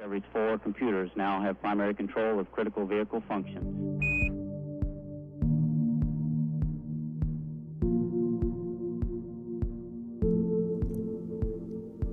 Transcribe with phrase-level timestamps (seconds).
[0.00, 3.66] Discovery's four computers now have primary control of critical vehicle functions.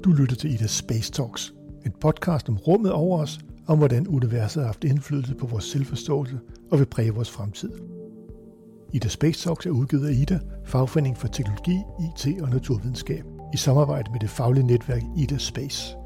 [0.03, 1.53] Du lytter til Ida Space Talks,
[1.85, 6.39] en podcast om rummet over os, om hvordan universet har haft indflydelse på vores selvforståelse
[6.71, 7.71] og vil præge vores fremtid.
[8.93, 13.23] Ida Space Talks er udgivet af Ida, fagforening for teknologi, IT og naturvidenskab,
[13.53, 15.96] i samarbejde med det faglige netværk Ida Space.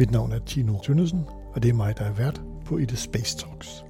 [0.00, 3.38] Mit navn er Tino Tønnesen, og det er mig, der er vært på Ida Space
[3.38, 3.84] Talks.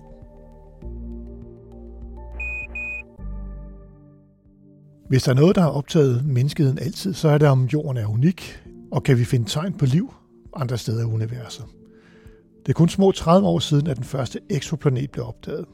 [5.09, 8.07] Hvis der er noget, der har optaget menneskeheden altid, så er det, om jorden er
[8.07, 10.15] unik, og kan vi finde tegn på liv
[10.57, 11.65] andre steder i universet.
[12.67, 15.67] Det er kun små 30 år siden, at den første eksoplanet blev opdaget,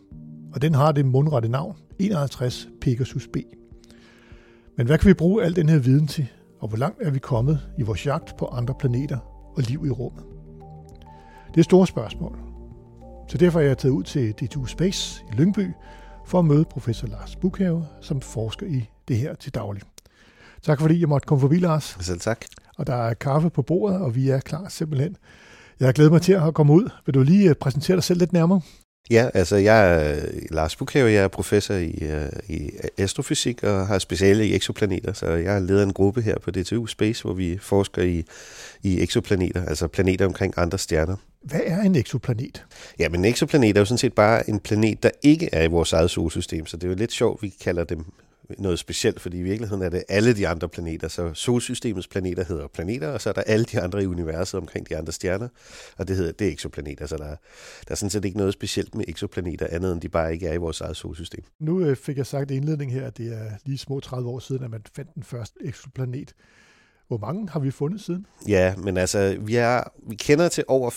[0.54, 3.36] og den har det mundrette navn 51 Pegasus b.
[4.76, 6.28] Men hvad kan vi bruge al den her viden til,
[6.60, 9.90] og hvor langt er vi kommet i vores jagt på andre planeter og liv i
[9.90, 10.24] rummet?
[11.54, 12.38] Det er store spørgsmål.
[13.28, 15.70] Så derfor er jeg taget ud til DTU Space i Lyngby
[16.26, 19.82] for at møde professor Lars Bukhave, som forsker i det her til daglig.
[20.62, 21.96] Tak fordi jeg måtte komme forbi, Lars.
[22.00, 22.44] Selv tak.
[22.76, 25.16] Og der er kaffe på bordet, og vi er klar simpelthen.
[25.80, 26.90] Jeg har glædet mig til at komme ud.
[27.06, 28.60] Vil du lige præsentere dig selv lidt nærmere?
[29.10, 33.98] Ja, altså jeg er Lars Bukhave, jeg er professor i, øh, i astrofysik og har
[33.98, 38.02] speciale i eksoplaneter, så jeg leder en gruppe her på DTU Space, hvor vi forsker
[38.02, 38.24] i,
[38.82, 41.16] i eksoplaneter, altså planeter omkring andre stjerner.
[41.42, 42.64] Hvad er en eksoplanet?
[42.98, 45.66] Ja, men en exoplanet er jo sådan set bare en planet, der ikke er i
[45.66, 48.04] vores eget solsystem, så det er jo lidt sjovt, vi kalder dem
[48.58, 51.08] noget specielt, fordi i virkeligheden er det alle de andre planeter.
[51.08, 54.88] Så solsystemets planeter hedder planeter, og så er der alle de andre i universet omkring
[54.88, 55.48] de andre stjerner,
[55.96, 57.06] og det hedder det er exoplaneter.
[57.06, 57.36] Så der, der
[57.90, 60.56] er sådan set ikke noget specielt med exoplaneter, andet end de bare ikke er i
[60.56, 61.44] vores eget solsystem.
[61.60, 64.38] Nu øh, fik jeg sagt i indledning her, at det er lige små 30 år
[64.38, 66.34] siden, at man fandt den første exoplanet.
[67.08, 68.26] Hvor mange har vi fundet siden?
[68.48, 70.90] Ja, men altså, vi, er, vi kender til over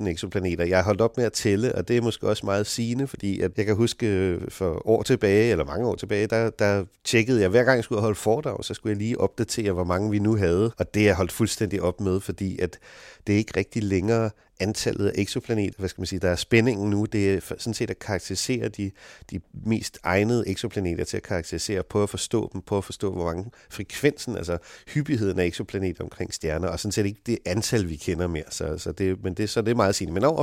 [0.00, 0.64] 5.000 eksoplaneter.
[0.64, 3.40] Jeg har holdt op med at tælle, og det er måske også meget sigende, fordi
[3.40, 7.40] at jeg kan huske øh, for år tilbage, eller mange år tilbage, der, der tjekkede
[7.40, 10.18] jeg, hver gang jeg skulle holde foredrag, så skulle jeg lige opdatere, hvor mange vi
[10.18, 10.72] nu havde.
[10.78, 12.78] Og det er jeg holdt fuldstændig op med, fordi at
[13.26, 16.90] det er ikke rigtig længere antallet af eksoplaneter, hvad skal man sige, der er spændingen
[16.90, 18.90] nu, det er sådan set at karakterisere de,
[19.30, 23.24] de mest egnede eksoplaneter til at karakterisere, på at forstå dem, på at forstå, hvor
[23.24, 27.96] mange frekvensen, altså hyppigheden af eksoplaneter omkring stjerner, og sådan set ikke det antal, vi
[27.96, 28.44] kender mere.
[28.50, 30.14] Så, så det, men det, så det er meget sigende.
[30.14, 30.42] Men over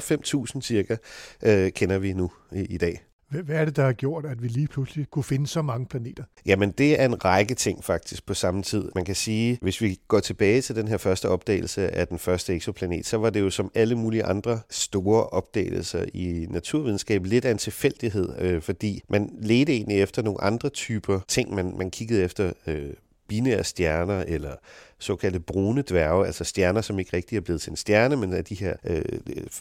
[0.56, 0.96] 5.000 cirka
[1.44, 3.04] øh, kender vi nu i, i dag.
[3.30, 6.24] Hvad er det, der har gjort, at vi lige pludselig kunne finde så mange planeter?
[6.46, 8.92] Jamen, det er en række ting faktisk på samme tid.
[8.96, 12.54] Man kan sige, hvis vi går tilbage til den her første opdagelse af den første
[12.54, 17.52] eksoplanet, så var det jo som alle mulige andre store opdagelser i naturvidenskab lidt af
[17.52, 21.56] en tilfældighed, øh, fordi man ledte egentlig efter nogle andre typer ting.
[21.56, 22.94] Man, man kiggede efter øh,
[23.28, 24.52] binære stjerner eller
[25.00, 28.42] såkaldte brune dværge, altså stjerner, som ikke rigtig er blevet til en stjerne, men er
[28.42, 29.02] de her, øh,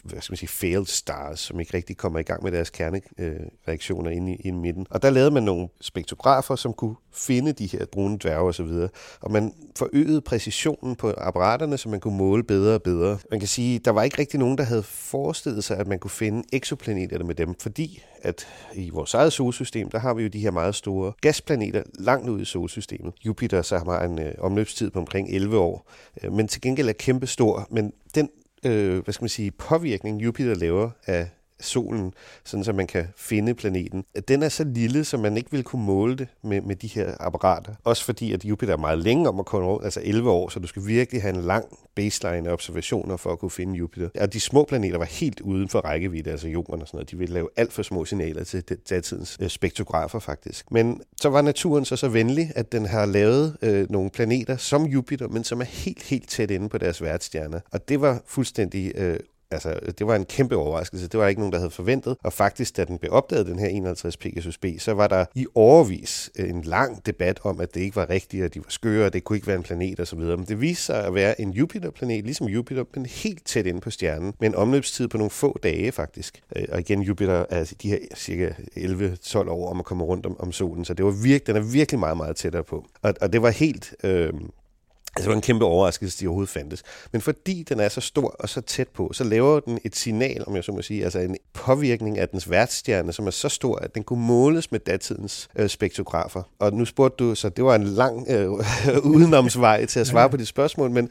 [0.03, 4.11] hvad skal man sige, failed stars, som ikke rigtig kommer i gang med deres kernereaktioner
[4.11, 4.87] øh, inde, i, inde i midten.
[4.89, 8.89] Og der lavede man nogle spektrografer, som kunne finde de her brune dværge osv., og,
[9.21, 13.17] og man forøgede præcisionen på apparaterne, så man kunne måle bedre og bedre.
[13.31, 16.11] Man kan sige, der var ikke rigtig nogen, der havde forestillet sig, at man kunne
[16.11, 20.39] finde eksoplaneterne med dem, fordi at i vores eget solsystem, der har vi jo de
[20.39, 23.13] her meget store gasplaneter langt ud i solsystemet.
[23.25, 25.91] Jupiter så har en øh, omløbstid på omkring 11 år,
[26.23, 27.67] øh, men til gengæld er kæmpe stor.
[27.71, 28.29] Men den
[28.65, 31.27] øh, hvad skal man sige, påvirkning, Jupiter laver af
[31.59, 32.13] solen,
[32.45, 34.03] sådan så man kan finde planeten.
[34.27, 37.13] Den er så lille, så man ikke vil kunne måle det med, med de her
[37.19, 37.73] apparater.
[37.83, 40.59] Også fordi, at Jupiter er meget længe om at komme rundt, altså 11 år, så
[40.59, 44.09] du skal virkelig have en lang baseline af observationer for at kunne finde Jupiter.
[44.19, 47.11] Og de små planeter var helt uden for rækkevidde, altså jorden og sådan noget.
[47.11, 50.71] De ville lave alt for små signaler til datidens øh, spektrografer faktisk.
[50.71, 54.85] Men så var naturen så så venlig, at den har lavet øh, nogle planeter som
[54.85, 57.59] Jupiter, men som er helt, helt tæt inde på deres værtsstjerner.
[57.71, 59.19] Og det var fuldstændig øh,
[59.51, 61.07] altså, det var en kæmpe overraskelse.
[61.07, 62.17] Det var ikke nogen, der havde forventet.
[62.23, 65.45] Og faktisk, da den blev opdaget, den her 51 Pegasus B, så var der i
[65.55, 69.05] overvis øh, en lang debat om, at det ikke var rigtigt, at de var skøre,
[69.05, 70.19] og det kunne ikke være en planet osv.
[70.19, 73.89] Men det viste sig at være en Jupiter-planet, ligesom Jupiter, men helt tæt inde på
[73.89, 76.41] stjernen, med en omløbstid på nogle få dage faktisk.
[76.55, 80.39] Øh, og igen, Jupiter er de her cirka 11-12 år om at komme rundt om,
[80.39, 82.85] om solen, så det var virkelig, den er virkelig meget, meget tættere på.
[83.01, 83.95] Og, og det var helt...
[84.03, 84.33] Øh,
[85.17, 86.83] Altså, det var en kæmpe overraskelse, at de overhovedet fandtes.
[87.11, 90.43] Men fordi den er så stor og så tæt på, så laver den et signal,
[90.47, 93.75] om jeg så må sige, altså en påvirkning af dens værtsstjerne, som er så stor,
[93.75, 96.43] at den kunne måles med datidens øh, spektrografer.
[96.59, 98.51] Og nu spurgte du, så det var en lang øh,
[99.13, 101.09] udenomsvej til at svare på dit spørgsmål, men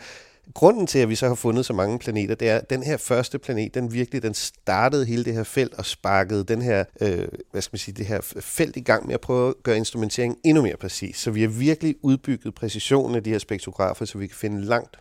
[0.54, 2.96] grunden til, at vi så har fundet så mange planeter, det er, at den her
[2.96, 7.28] første planet, den virkelig, den startede hele det her felt og sparkede den her, øh,
[7.50, 10.38] hvad skal man sige, det her felt i gang med at prøve at gøre instrumenteringen
[10.44, 11.16] endnu mere præcis.
[11.16, 14.96] Så vi har virkelig udbygget præcisionen af de her spektrografer, så vi kan finde langt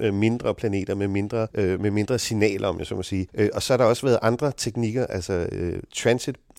[0.00, 3.26] øh, mindre planeter med mindre, øh, med mindre signaler, om jeg så må sige.
[3.34, 5.82] Øh, og så har der også været andre teknikker, altså øh,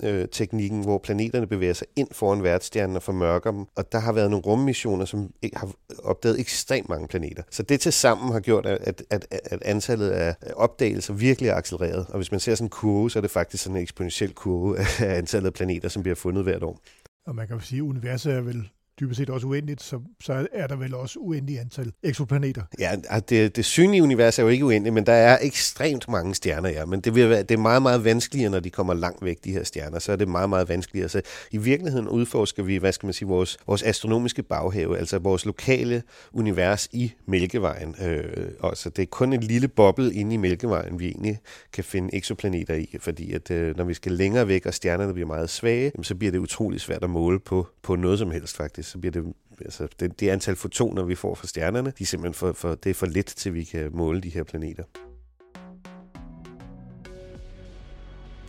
[0.04, 3.66] øh, teknikken, hvor planeterne bevæger sig ind foran værtsstjernen og formørker dem.
[3.76, 5.72] Og der har været nogle rummissioner, som har
[6.04, 7.44] opdaget ekstremt mange planeter.
[7.52, 12.06] Så det til sammen har gjort, at, at, at antallet af opdagelser virkelig er accelereret.
[12.10, 14.78] Og hvis man ser sådan en kurve, så er det faktisk sådan en eksponentiel kurve
[14.80, 16.80] af antallet af planeter, som bliver fundet hvert år.
[17.28, 18.70] Og man kan jo sige, at universet er vel
[19.00, 22.62] dybest set også uendeligt, så, så er der vel også uendeligt antal eksoplaneter.
[22.80, 26.36] Ja, ah, det, det synlige univers er jo ikke uendeligt, men der er ekstremt mange
[26.36, 26.86] stjerner, ja.
[26.86, 29.52] Men det, vil være, det er meget, meget vanskeligere, når de kommer langt væk, de
[29.52, 30.00] her stjerner.
[30.00, 31.10] Så er det meget, meget vanskeligere.
[31.10, 35.46] Så i virkeligheden udforsker vi, hvad skal man sige, vores, vores astronomiske baghave, altså vores
[35.46, 36.04] lokale
[36.34, 37.96] univers i Mælkevejen.
[38.02, 41.40] Øh, og så det er kun en lille boble inde i Mælkevejen, vi egentlig
[41.74, 45.28] kan finde eksoplaneter i, fordi at, øh, når vi skal længere væk, og stjernerne bliver
[45.28, 48.89] meget svage, så bliver det utrolig svært at måle på, på noget som helst faktisk
[48.90, 52.34] så bliver det, altså det, det antal fotoner, vi får fra stjernerne, de er simpelthen
[52.34, 54.84] for, for, det er for lidt, til vi kan måle de her planeter.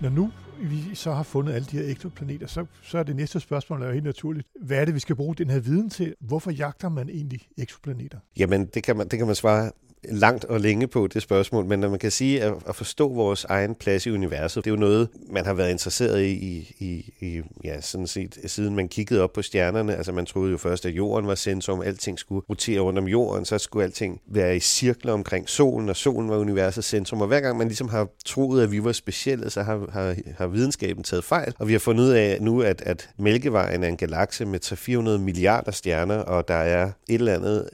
[0.01, 3.41] Når nu vi så har fundet alle de her eksoplaneter, så, så er det næste
[3.41, 4.47] spørgsmål er helt naturligt.
[4.63, 6.15] Hvad er det, vi skal bruge den her viden til?
[6.21, 8.19] Hvorfor jagter man egentlig eksoplaneter?
[8.39, 9.71] Jamen, det kan man, det kan man svare
[10.05, 13.45] langt og længe på det spørgsmål, men når man kan sige at, at forstå vores
[13.45, 17.43] egen plads i universet, det er jo noget, man har været interesseret i, i, i
[17.65, 19.97] ja, sådan set, siden man kiggede op på stjernerne.
[19.97, 23.45] Altså man troede jo først, at jorden var centrum, alting skulle rotere rundt om jorden,
[23.45, 27.21] så skulle alting være i cirkler omkring solen, og solen var universets centrum.
[27.21, 30.47] Og hver gang man ligesom har troet, at vi var specielle, så har, har, har
[30.53, 31.55] videnskaben taget fejl.
[31.59, 35.19] Og vi har fundet ud af nu, at, at Mælkevejen er en galakse med 400
[35.19, 37.69] milliarder stjerner, og der er et eller andet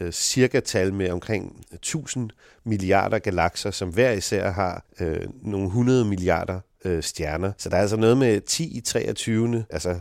[0.00, 2.30] øh, øh, cirka-tal med omkring 1000
[2.64, 7.52] milliarder galakser, som hver især har øh, nogle 100 milliarder øh, stjerner.
[7.58, 9.64] Så der er altså noget med 10 i 23.
[9.70, 9.98] Altså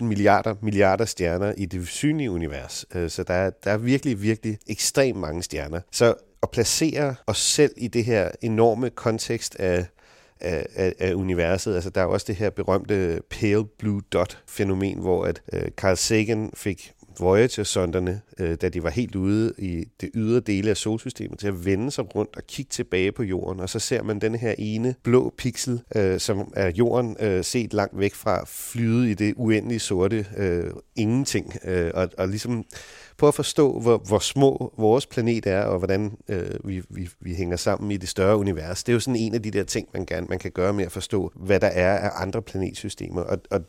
[0.00, 2.84] 100.000 milliarder milliarder stjerner i det synlige univers.
[2.94, 5.80] Øh, så der er, der er virkelig, virkelig ekstremt mange stjerner.
[5.90, 9.86] Så at placere os selv i det her enorme kontekst af
[10.40, 11.74] af, af, af universet.
[11.74, 16.50] Altså, der er også det her berømte pale blue dot-fænomen, hvor at øh, Carl Sagan
[16.54, 21.48] fik Voyager-sonderne, øh, da de var helt ude i det ydre dele af solsystemet, til
[21.48, 23.60] at vende sig rundt og kigge tilbage på jorden.
[23.60, 27.72] Og så ser man den her ene blå pixel, øh, som er jorden øh, set
[27.74, 31.56] langt væk fra, flyde i det uendelige sorte øh, ingenting.
[31.64, 32.64] Øh, og, og ligesom
[33.20, 37.34] prøve at forstå, hvor, hvor små vores planet er, og hvordan øh, vi, vi, vi
[37.34, 38.84] hænger sammen i det større univers.
[38.84, 40.84] Det er jo sådan en af de der ting, man, gerne, man kan gøre med
[40.84, 43.22] at forstå, hvad der er af andre planetsystemer.
[43.22, 43.60] Og, og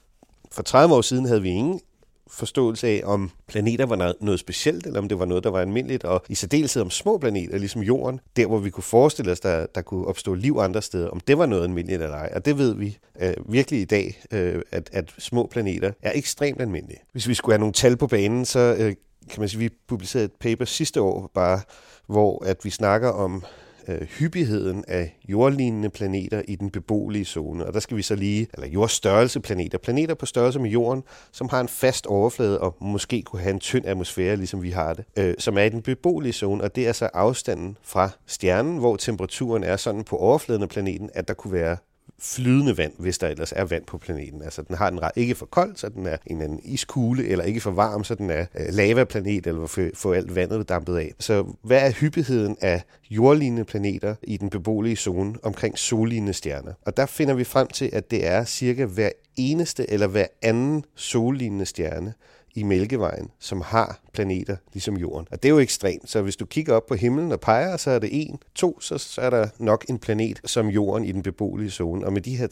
[0.51, 1.79] for 30 år siden havde vi ingen
[2.27, 6.03] forståelse af, om planeter var noget specielt, eller om det var noget, der var almindeligt,
[6.03, 9.65] og i særdeleshed om små planeter, ligesom Jorden, der hvor vi kunne forestille os, der,
[9.75, 12.31] der kunne opstå liv andre steder, om det var noget almindeligt eller ej.
[12.35, 16.61] Og det ved vi øh, virkelig i dag, øh, at, at små planeter er ekstremt
[16.61, 16.99] almindelige.
[17.11, 18.93] Hvis vi skulle have nogle tal på banen, så øh,
[19.29, 21.61] kan man sige, vi publicerede et paper sidste år, bare
[22.07, 23.43] hvor at vi snakker om
[23.87, 27.65] øh, hyppigheden af jordlignende planeter i den beboelige zone.
[27.65, 31.49] Og der skal vi så lige, eller jordstørrelse planeter, planeter på størrelse med jorden, som
[31.49, 35.05] har en fast overflade og måske kunne have en tynd atmosfære, ligesom vi har det,
[35.17, 38.95] øh, som er i den beboelige zone, og det er så afstanden fra stjernen, hvor
[38.95, 41.77] temperaturen er sådan på overfladen af planeten, at der kunne være
[42.21, 44.41] flydende vand, hvis der ellers er vand på planeten.
[44.41, 47.61] Altså den har den ikke for kold, så den er en anden iskugle, eller ikke
[47.61, 51.13] for varm, så den er øh, lavaplanet, eller for, for alt vandet dampet af.
[51.19, 56.73] Så hvad er hyppigheden af jordlignende planeter i den beboelige zone omkring sollignende stjerner?
[56.85, 60.85] Og der finder vi frem til, at det er cirka hver eneste eller hver anden
[60.95, 62.13] sollignende stjerne,
[62.55, 65.27] i Mælkevejen, som har planeter ligesom Jorden.
[65.31, 67.91] Og det er jo ekstremt, så hvis du kigger op på himlen og peger, så
[67.91, 71.23] er det en, to, så, så er der nok en planet som Jorden i den
[71.23, 72.05] beboelige zone.
[72.05, 72.47] Og med de her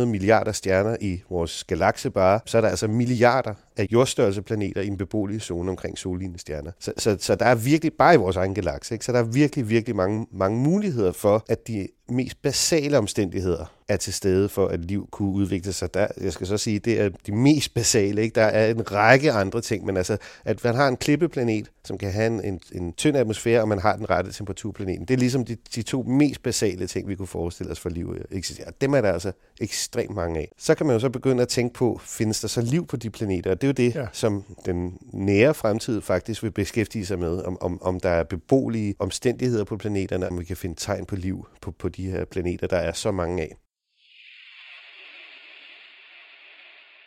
[0.00, 4.80] 300-400 milliarder stjerner i vores galakse bare, så er der altså milliarder af jordstørrelse planeter
[4.80, 6.70] i en beboelig zone omkring sollignende stjerner.
[6.80, 9.04] Så, så, så der er virkelig, bare i vores egen galakse, ikke?
[9.04, 13.96] så der er virkelig, virkelig mange, mange muligheder for, at de mest basale omstændigheder er
[13.96, 15.94] til stede for, at liv kunne udvikle sig.
[15.94, 18.22] Der, jeg skal så sige, det er de mest basale.
[18.22, 18.34] Ikke?
[18.34, 22.12] Der er en række andre ting, men altså, at man har en klippeplanet, som kan
[22.12, 25.04] have en, en, en tynd atmosfære, og man har den rette temperatur på planeten.
[25.08, 28.16] Det er ligesom de, de to mest basale ting, vi kunne forestille os for liv
[28.30, 28.70] eksisterer.
[28.80, 30.52] Dem er der altså ekstremt mange af.
[30.58, 33.10] Så kan man jo så begynde at tænke på, findes der så liv på de
[33.10, 33.50] planeter?
[33.50, 34.06] Og det er jo det, ja.
[34.12, 38.94] som den nære fremtid faktisk vil beskæftige sig med, om, om, om der er beboelige
[38.98, 42.66] omstændigheder på planeterne, om vi kan finde tegn på liv på, på de her planeter,
[42.66, 43.56] der er så mange af.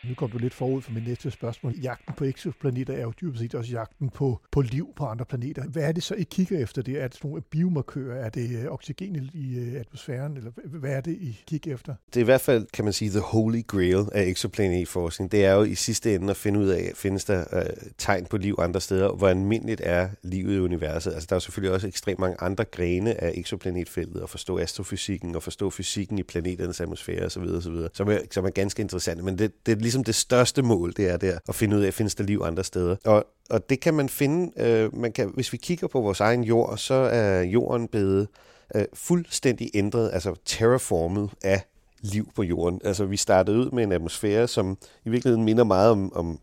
[0.03, 1.73] Nu kom du lidt forud for mit næste spørgsmål.
[1.73, 5.63] Jagten på exoplaneter er jo dybest set også jagten på, på liv på andre planeter.
[5.63, 7.01] Hvad er det så, I kigger efter det?
[7.01, 8.25] Er det nogle biomarkører?
[8.25, 10.37] Er det øh, oxygen i øh, atmosfæren?
[10.37, 11.95] Eller hvad er det, I kigger efter?
[12.13, 15.31] Det er i hvert fald, kan man sige, the holy grail af exoplanetforskning.
[15.31, 17.65] Det er jo i sidste ende at finde ud af, findes der øh,
[17.97, 19.11] tegn på liv andre steder?
[19.11, 21.13] Hvor almindeligt er livet i universet?
[21.13, 25.43] Altså, der er selvfølgelig også ekstremt mange andre grene af exoplanetfeltet, at forstå astrofysikken og
[25.43, 27.73] forstå fysikken i planeternes atmosfære osv., osv.
[27.93, 29.23] Som, er, som er ganske interessant.
[29.23, 31.93] Men det, det er ligesom det største mål, det er der at finde ud af,
[31.93, 32.95] findes der liv andre steder.
[33.05, 36.43] Og, og det kan man finde, øh, man kan, hvis vi kigger på vores egen
[36.43, 38.27] jord, så er jorden blevet
[38.75, 41.61] øh, fuldstændig ændret, altså terraformet af
[42.01, 42.81] liv på jorden.
[42.83, 46.39] Altså vi startede ud med en atmosfære, som i virkeligheden minder meget om, om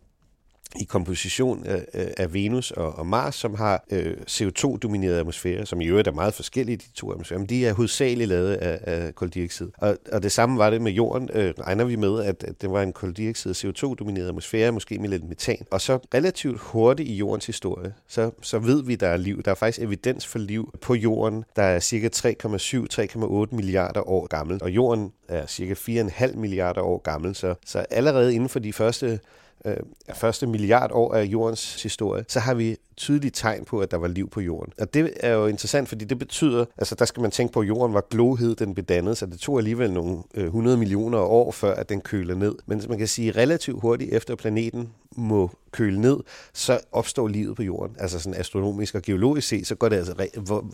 [0.81, 6.09] i komposition af, Venus og, og Mars, som har øh, CO2-dominerede atmosfære, som i øvrigt
[6.09, 9.69] er meget forskellige, de to atmosfærer, men de er hovedsageligt lavet af, koldioxid.
[9.78, 12.83] Og, og det samme var det med jorden, øh, regner vi med, at, det var
[12.83, 15.66] en koldioxid- CO2-domineret atmosfære, måske med lidt metan.
[15.71, 19.43] Og så relativt hurtigt i jordens historie, så, så ved vi, der er liv.
[19.43, 24.62] Der er faktisk evidens for liv på jorden, der er cirka 3,7-3,8 milliarder år gammel,
[24.62, 29.21] og jorden er cirka 4,5 milliarder år gammel, så, så allerede inden for de første
[29.64, 29.76] øh,
[30.14, 34.09] første milliard år af jordens historie, så har vi tydelige tegn på, at der var
[34.09, 34.73] liv på jorden.
[34.78, 37.68] Og det er jo interessant, fordi det betyder, altså der skal man tænke på, at
[37.68, 41.52] jorden var glohed, den blev dannet, så det tog alligevel nogle øh, 100 millioner år,
[41.52, 42.54] før at den køler ned.
[42.66, 46.16] Men man kan sige, relativt hurtigt efter planeten må køle ned,
[46.52, 47.97] så opstår livet på jorden.
[47.99, 50.14] Altså sådan astronomisk og geologisk set, så går det altså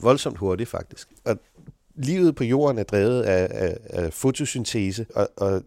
[0.02, 1.08] voldsomt hurtigt faktisk.
[1.24, 1.38] Og
[1.94, 5.62] livet på jorden er drevet af, af, af fotosyntese, og, og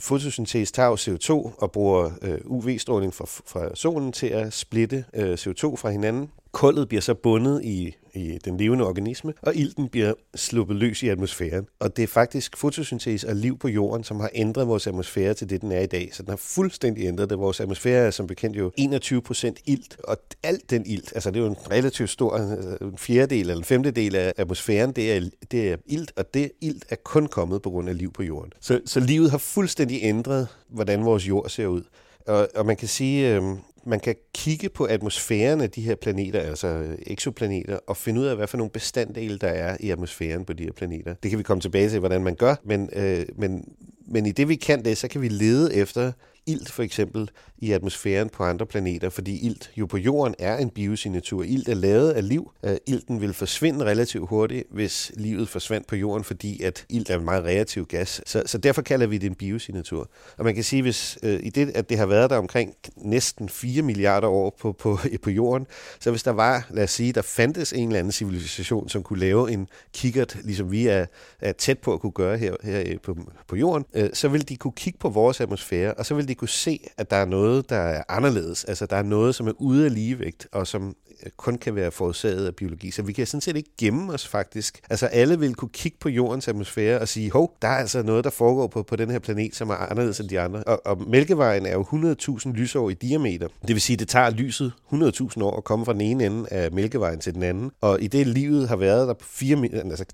[0.00, 5.76] fotosyntese tager CO2 og bruger øh, UV-stråling fra, fra solen til at splitte øh, CO2
[5.76, 6.30] fra hinanden.
[6.52, 11.08] Kullet bliver så bundet i i den levende organisme, og ilten bliver sluppet løs i
[11.08, 11.66] atmosfæren.
[11.78, 15.50] Og det er faktisk fotosyntese og liv på jorden, som har ændret vores atmosfære til
[15.50, 16.08] det, den er i dag.
[16.12, 17.38] Så den har fuldstændig ændret det.
[17.38, 21.36] Vores atmosfære er som bekendt jo 21 procent ilt, og alt den ilt, altså det
[21.36, 25.20] er jo en relativt stor øh, en fjerdedel eller en femtedel af atmosfæren, det er,
[25.50, 28.52] det er ilt, og det ilt er kun kommet på grund af liv på jorden.
[28.60, 31.82] Så, så livet har fuldstændig ændret, hvordan vores jord ser ud.
[32.26, 33.42] Og, og man kan sige, øh,
[33.86, 38.36] man kan kigge på atmosfæren af de her planeter, altså exoplaneter, og finde ud af,
[38.36, 41.14] hvad for nogle bestanddele der er i atmosfæren på de her planeter.
[41.22, 43.64] Det kan vi komme tilbage til, hvordan man gør, men, øh, men,
[44.06, 46.12] men i det vi kan det, så kan vi lede efter
[46.46, 50.70] ilt for eksempel i atmosfæren på andre planeter, fordi ilt jo på jorden er en
[50.70, 51.42] biosignatur.
[51.42, 52.52] Ilt er lavet af liv.
[52.64, 57.18] Øh, ilten vil forsvinde relativt hurtigt, hvis livet forsvandt på jorden, fordi at ilt er
[57.18, 58.22] en meget reaktiv gas.
[58.26, 60.10] Så, så derfor kalder vi det en biosignatur.
[60.38, 63.48] Og man kan sige, hvis øh, i det, at det har været der omkring næsten
[63.48, 65.66] 4 milliarder år på, på, på jorden,
[66.00, 69.18] så hvis der var, lad os sige, der fandtes en eller anden civilisation, som kunne
[69.18, 71.06] lave en kikkert, ligesom vi er,
[71.40, 73.16] er tæt på at kunne gøre her, her øh, på,
[73.48, 76.34] på jorden, øh, så ville de kunne kigge på vores atmosfære, og så ville de
[76.34, 78.64] kunne se, at der er noget, der er anderledes.
[78.64, 81.90] Altså, der er noget, som er ude af ligevægt, og som øh, kun kan være
[81.90, 82.90] forårsaget af biologi.
[82.90, 84.80] Så vi kan sådan set ikke gemme os faktisk.
[84.90, 88.24] Altså alle vil kunne kigge på jordens atmosfære og sige, hov, der er altså noget,
[88.24, 90.62] der foregår på, på den her planet, som er anderledes end de andre.
[90.64, 93.48] Og, og Mælkevejen er jo 100.000 lysår i diameter.
[93.66, 96.72] Det vil sige, det tager lyset 100.000 år at komme fra den ene ende af
[96.72, 97.70] Mælkevejen til den anden.
[97.80, 100.04] Og i det livet har været der på 4, altså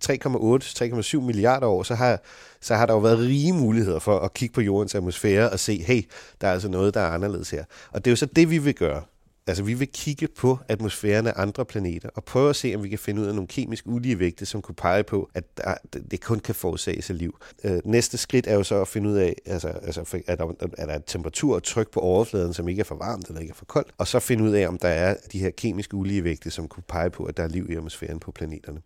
[1.19, 2.21] 3,8-3,7 milliarder år, så har,
[2.67, 5.83] så har der jo været rige muligheder for at kigge på jordens atmosfære og se,
[5.83, 6.03] hey,
[6.41, 7.65] der er altså noget, der er anderledes her.
[7.91, 9.03] Og det er jo så det, vi vil gøre.
[9.47, 12.89] Altså, vi vil kigge på atmosfæren af andre planeter og prøve at se, om vi
[12.89, 15.75] kan finde ud af nogle kemisk uligevægte, som kunne pege på, at der,
[16.11, 17.39] det kun kan forårsages af liv.
[17.65, 20.87] Øh, næste skridt er jo så at finde ud af, altså, altså er, der, er
[20.87, 23.65] der temperatur og tryk på overfladen, som ikke er for varmt eller ikke er for
[23.65, 26.85] koldt, og så finde ud af, om der er de her kemiske uligevægte, som kunne
[26.89, 28.81] pege på, at der er liv i atmosfæren på planeterne.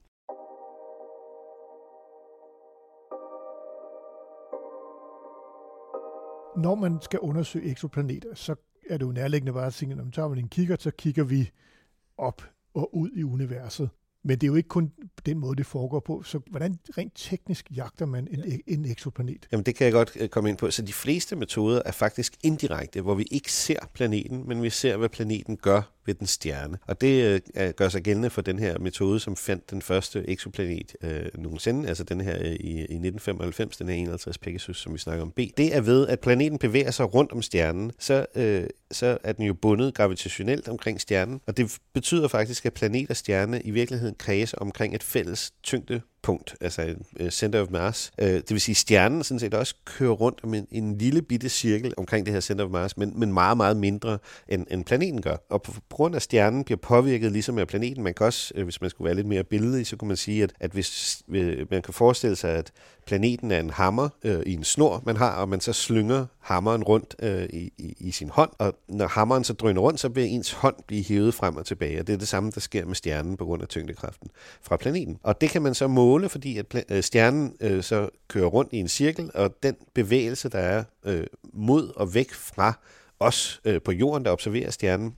[6.61, 8.55] Når man skal undersøge eksoplaneter, så
[8.90, 11.50] er det jo nærliggende bare at sige, når man tager en kigger, så kigger vi
[12.19, 12.43] op
[12.75, 13.90] og ud i universet.
[14.25, 14.93] Men det er jo ikke kun
[15.26, 16.23] den måde, det foregår på.
[16.23, 18.57] Så hvordan rent teknisk jagter man en, ja.
[18.67, 19.49] en eksoplanet?
[19.52, 20.71] Jamen det kan jeg godt øh, komme ind på.
[20.71, 24.97] Så de fleste metoder er faktisk indirekte, hvor vi ikke ser planeten, men vi ser,
[24.97, 26.78] hvad planeten gør ved den stjerne.
[26.87, 30.97] Og det øh, gør sig gældende for den her metode, som fandt den første eksoplanet
[31.02, 34.99] øh, nogensinde, altså den her øh, i, i 1995, den her 51 Pegasus, som vi
[34.99, 35.38] snakker om B.
[35.57, 39.45] Det er ved, at planeten bevæger sig rundt om stjernen, så, øh, så er den
[39.45, 44.14] jo bundet gravitationelt omkring stjernen, og det betyder faktisk, at planet og stjerne i virkeligheden
[44.19, 48.12] kredser omkring et fælles tyngde punkt, altså øh, center of mass.
[48.18, 51.22] Øh, det vil sige, at stjernen sådan set også kører rundt om en, en lille
[51.22, 54.84] bitte cirkel omkring det her center of mass, men, men meget, meget mindre end, end
[54.84, 55.36] planeten gør.
[55.48, 58.80] Og på grund af stjernen bliver påvirket ligesom af planeten, man kan også, øh, hvis
[58.80, 61.22] man skulle være lidt mere billedlig, så kunne man sige, at, at hvis
[61.70, 62.72] man kan forestille sig, at
[63.11, 66.83] planeten er en hammer øh, i en snor, man har, og man så slynger hammeren
[66.83, 70.26] rundt øh, i, i, i sin hånd, og når hammeren så drøner rundt, så bliver
[70.26, 72.95] ens hånd blive hævet frem og tilbage, og det er det samme, der sker med
[72.95, 74.31] stjernen på grund af tyngdekraften
[74.62, 75.19] fra planeten.
[75.23, 78.76] Og det kan man så måle, fordi at øh, stjernen øh, så kører rundt i
[78.76, 82.73] en cirkel, og den bevægelse, der er øh, mod og væk fra
[83.21, 85.14] os øh, på jorden, der observerer stjernen,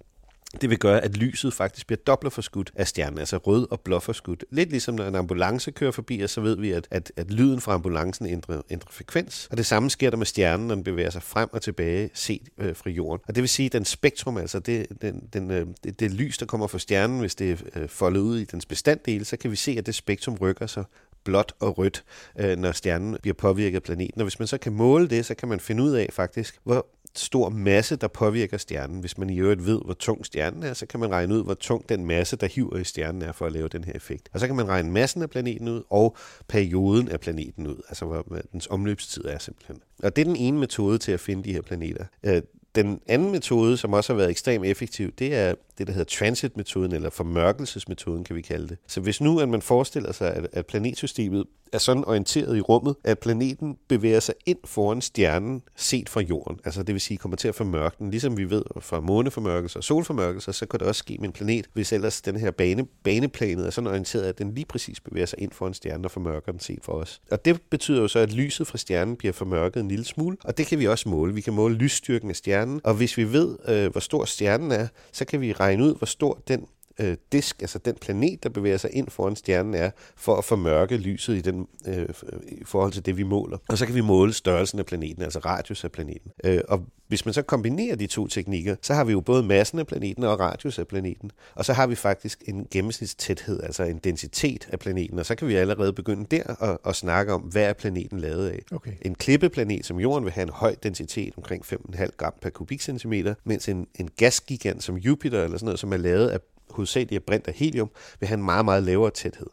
[0.60, 3.98] det vil gøre, at lyset faktisk bliver dobbelt forskudt af stjernen, altså rød og blå
[3.98, 4.44] forskudt.
[4.50, 7.72] Lidt ligesom når en ambulance kører forbi, så ved vi, at, at, at lyden fra
[7.72, 9.48] ambulancen ændrer, ændrer frekvens.
[9.50, 12.48] Og det samme sker der med stjernen, når den bevæger sig frem og tilbage set
[12.58, 13.24] øh, fra jorden.
[13.28, 16.38] Og det vil sige, at den spektrum, altså det, den, den, øh, det, det lys,
[16.38, 19.50] der kommer fra stjernen, hvis det er øh, foldet ud i dens bestanddele, så kan
[19.50, 20.84] vi se, at det spektrum rykker sig
[21.24, 22.04] blåt og rødt,
[22.38, 24.20] øh, når stjernen bliver påvirket af planeten.
[24.20, 26.86] Og hvis man så kan måle det, så kan man finde ud af faktisk, hvor
[27.14, 29.00] stor masse, der påvirker stjernen.
[29.00, 31.54] Hvis man i øvrigt ved, hvor tung stjernen er, så kan man regne ud, hvor
[31.54, 34.28] tung den masse, der hiver i stjernen er for at lave den her effekt.
[34.32, 36.16] Og så kan man regne massen af planeten ud, og
[36.48, 39.82] perioden af planeten ud, altså hvor dens omløbstid er simpelthen.
[40.02, 42.04] Og det er den ene metode til at finde de her planeter.
[42.22, 42.42] Øh,
[42.74, 46.92] den anden metode, som også har været ekstremt effektiv, det er det, der hedder transitmetoden,
[46.92, 48.78] eller formørkelsesmetoden, kan vi kalde det.
[48.88, 52.94] Så hvis nu, at man forestiller sig, at, at planetsystemet er sådan orienteret i rummet,
[53.04, 56.58] at planeten bevæger sig ind foran stjernen set fra jorden.
[56.64, 58.10] Altså det vil sige, kommer til at formørke den.
[58.10, 61.66] Ligesom vi ved fra måneformørkelser og solformørkelser, så kan det også ske med en planet,
[61.72, 65.38] hvis ellers den her bane, baneplanet er sådan orienteret, at den lige præcis bevæger sig
[65.40, 67.20] ind foran stjernen og formørker den set for os.
[67.30, 70.58] Og det betyder jo så, at lyset fra stjernen bliver formørket en lille smule, og
[70.58, 71.34] det kan vi også måle.
[71.34, 74.86] Vi kan måle lysstyrken af stjernen, og hvis vi ved, øh, hvor stor stjernen er,
[75.12, 76.66] så kan vi regne ud, hvor stor den
[76.98, 80.96] øh, disk, altså den planet, der bevæger sig ind foran stjernen, er for at formørke
[80.96, 82.08] lyset i, den, øh,
[82.48, 83.58] i forhold til det, vi måler.
[83.68, 86.30] Og så kan vi måle størrelsen af planeten, altså radius af planeten.
[86.44, 89.78] Øh, og hvis man så kombinerer de to teknikker, så har vi jo både massen
[89.78, 91.30] af planeten og radius af planeten.
[91.54, 95.18] Og så har vi faktisk en gennemsnitstæthed, altså en densitet af planeten.
[95.18, 98.48] Og så kan vi allerede begynde der at, at snakke om, hvad er planeten lavet
[98.48, 98.62] af.
[98.72, 98.92] Okay.
[99.02, 103.68] En klippeplanet som Jorden vil have en høj densitet, omkring 5,5 gram per kubikcentimeter, mens
[103.68, 106.38] en, en gasgigant som Jupiter, eller sådan noget, som er lavet af
[106.72, 109.46] hovedsageligt er brint af helium, vil have en meget, meget lavere tæthed.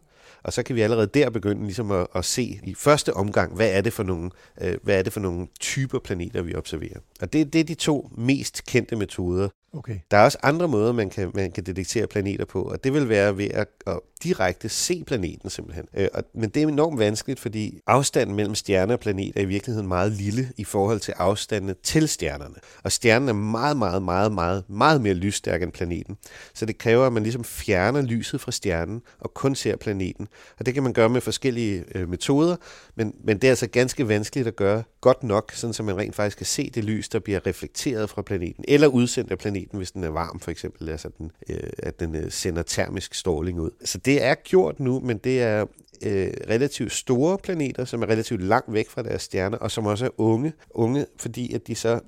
[0.43, 3.71] Og så kan vi allerede der begynde ligesom at, at se i første omgang, hvad
[3.71, 6.99] er det for nogle, øh, hvad er det for nogle typer planeter, vi observerer.
[7.21, 9.49] Og det, det er de to mest kendte metoder.
[9.73, 9.99] Okay.
[10.11, 13.09] Der er også andre måder, man kan, man kan detektere planeter på, og det vil
[13.09, 15.85] være ved at, at direkte se planeten simpelthen.
[15.97, 19.45] Øh, og, men det er enormt vanskeligt, fordi afstanden mellem stjerne og planet er i
[19.45, 22.55] virkeligheden meget lille i forhold til afstandene til stjernerne.
[22.83, 26.17] Og stjernen er meget, meget, meget, meget, meget mere lysstærk end planeten.
[26.53, 30.27] Så det kræver, at man ligesom fjerner lyset fra stjernen og kun ser planeten.
[30.59, 32.55] Og det kan man gøre med forskellige øh, metoder,
[32.95, 36.15] men, men det er altså ganske vanskeligt at gøre godt nok, sådan så man rent
[36.15, 39.91] faktisk kan se det lys, der bliver reflekteret fra planeten, eller udsendt af planeten, hvis
[39.91, 43.69] den er varm for eksempel, altså den, øh, at den øh, sender termisk stråling ud.
[43.85, 45.65] Så det er gjort nu, men det er
[46.05, 50.05] øh, relativt store planeter, som er relativt langt væk fra deres stjerner, og som også
[50.05, 51.99] er unge, unge fordi at de så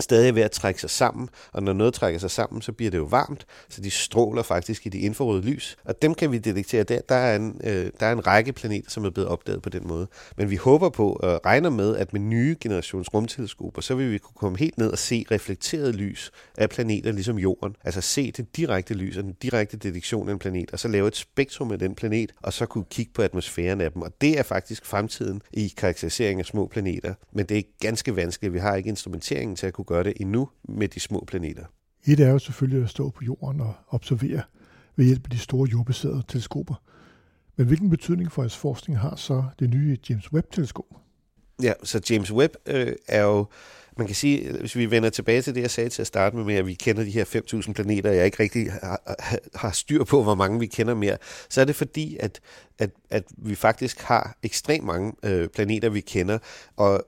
[0.00, 2.98] stadig ved at trække sig sammen, og når noget trækker sig sammen, så bliver det
[2.98, 6.82] jo varmt, så de stråler faktisk i det infrarøde lys, og dem kan vi detektere
[6.82, 7.00] der.
[7.08, 9.88] Der er en, øh, der er en række planeter, som er blevet opdaget på den
[9.88, 10.06] måde.
[10.36, 14.18] Men vi håber på og regner med, at med nye generations rumteleskoper, så vil vi
[14.18, 17.76] kunne komme helt ned og se reflekteret lys af planeter ligesom Jorden.
[17.84, 21.08] Altså se det direkte lys og den direkte detektion af en planet, og så lave
[21.08, 24.02] et spektrum af den planet, og så kunne kigge på atmosfæren af dem.
[24.02, 27.14] Og det er faktisk fremtiden i karakterisering af små planeter.
[27.32, 28.54] Men det er ganske vanskeligt.
[28.54, 31.64] Vi har ikke instrumenteringen til at kunne gøre det endnu med de små planeter.
[32.06, 34.42] Et er jo selvfølgelig at stå på jorden og observere
[34.96, 36.74] ved hjælp af de store jordbaserede teleskoper.
[37.56, 40.86] Men hvilken betydning for jeres forskning har så det nye James Webb-teleskop?
[41.62, 43.46] Ja, så James Webb øh, er jo,
[43.96, 46.44] man kan sige, hvis vi vender tilbage til det, jeg sagde til at starte med,
[46.44, 49.14] med at vi kender de her 5.000 planeter, og jeg ikke rigtig har,
[49.54, 51.16] har styr på, hvor mange vi kender mere,
[51.48, 52.40] så er det fordi, at,
[52.78, 56.38] at, at vi faktisk har ekstremt mange øh, planeter, vi kender,
[56.76, 57.04] og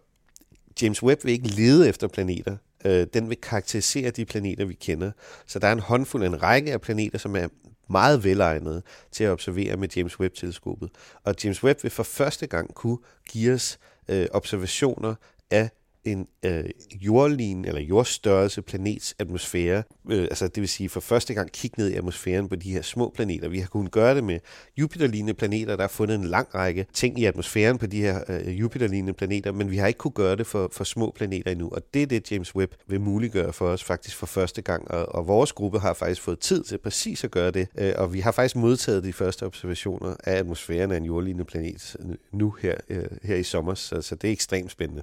[0.82, 5.10] James Webb vil ikke lede efter planeter øh, den vil karakterisere de planeter, vi kender.
[5.46, 7.48] Så der er en håndfuld, en række af planeter, som er
[7.90, 10.90] meget velegnede til at observere med James Webb-teleskopet.
[11.24, 15.14] Og James Webb vil for første gang kunne give os øh, observationer
[15.50, 15.70] af
[16.04, 16.64] en øh,
[17.00, 19.82] jordlin eller jordstørrelse planets atmosfære.
[20.10, 22.82] Øh, altså det vil sige for første gang kigge ned i atmosfæren på de her
[22.82, 23.48] små planeter.
[23.48, 24.38] Vi har kunnet gøre det med
[24.76, 25.76] Jupiter-lignende planeter.
[25.76, 29.52] Der er fundet en lang række ting i atmosfæren på de her øh, Jupiter-lignende planeter,
[29.52, 31.68] men vi har ikke kunne gøre det for, for små planeter endnu.
[31.68, 34.90] Og det er det, James Webb vil muliggøre for os faktisk for første gang.
[34.90, 37.68] Og, og vores gruppe har faktisk fået tid til præcis at gøre det.
[37.78, 41.96] Øh, og vi har faktisk modtaget de første observationer af atmosfæren af en jordlignende planet
[42.32, 43.74] nu her, øh, her i sommer.
[43.74, 45.02] Så, så det er ekstremt spændende.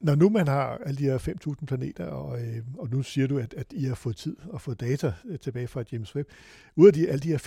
[0.00, 3.38] Når nu man har alle de her 5.000 planeter, og, øh, og nu siger du,
[3.38, 6.28] at, at I har fået tid og fået data øh, tilbage fra James Webb,
[6.76, 7.38] ud af de, alle de her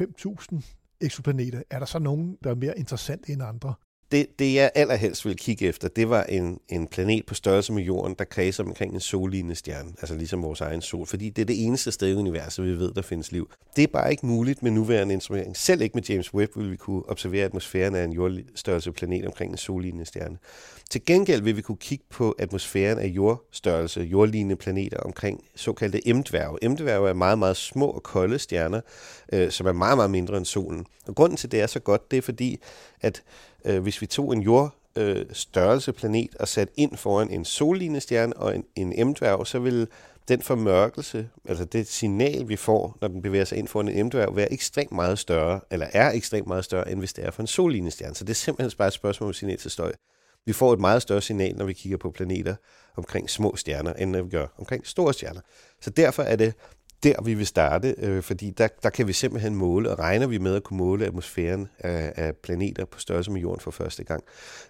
[0.51, 0.61] 5.000
[1.01, 3.73] eksoplaneter, er der så nogen, der er mere interessant end andre?
[4.11, 7.83] det, det jeg allerhelst vil kigge efter, det var en, en planet på størrelse med
[7.83, 11.45] jorden, der kredser omkring en sollignende stjerne, altså ligesom vores egen sol, fordi det er
[11.45, 13.51] det eneste sted i universet, vi ved, der findes liv.
[13.75, 15.57] Det er bare ikke muligt med nuværende instrumentering.
[15.57, 19.51] Selv ikke med James Webb vil vi kunne observere atmosfæren af en jordstørrelse planet omkring
[19.51, 20.37] en sollignende stjerne.
[20.91, 26.69] Til gengæld vil vi kunne kigge på atmosfæren af jordstørrelse, jordlignende planeter omkring såkaldte M-dværge.
[26.69, 28.81] M-dværge er meget, meget små og kolde stjerner,
[29.33, 30.85] øh, som er meget, meget mindre end solen.
[31.07, 32.59] Og grunden til, det er så godt, det er fordi,
[33.01, 33.23] at
[33.65, 38.01] øh, hvis vi tog en jord øh, størrelse planet og sat ind foran en sollignende
[38.01, 39.87] stjerne og en, en M-dværg, så vil
[40.27, 44.35] den formørkelse, altså det signal, vi får, når den bevæger sig ind foran en M-dværg,
[44.35, 47.47] være ekstremt meget større, eller er ekstremt meget større, end hvis det er for en
[47.47, 48.15] sollignende stjerne.
[48.15, 49.91] Så det er simpelthen bare et spørgsmål om signal til støj.
[50.45, 52.55] Vi får et meget større signal, når vi kigger på planeter
[52.97, 55.41] omkring små stjerner, end når vi gør omkring store stjerner.
[55.81, 56.53] Så derfor er det
[57.03, 60.37] der, vi vil starte, øh, fordi der, der kan vi simpelthen måle, og regner vi
[60.37, 64.23] med at kunne måle atmosfæren af, af planeter på størrelse med jorden for første gang.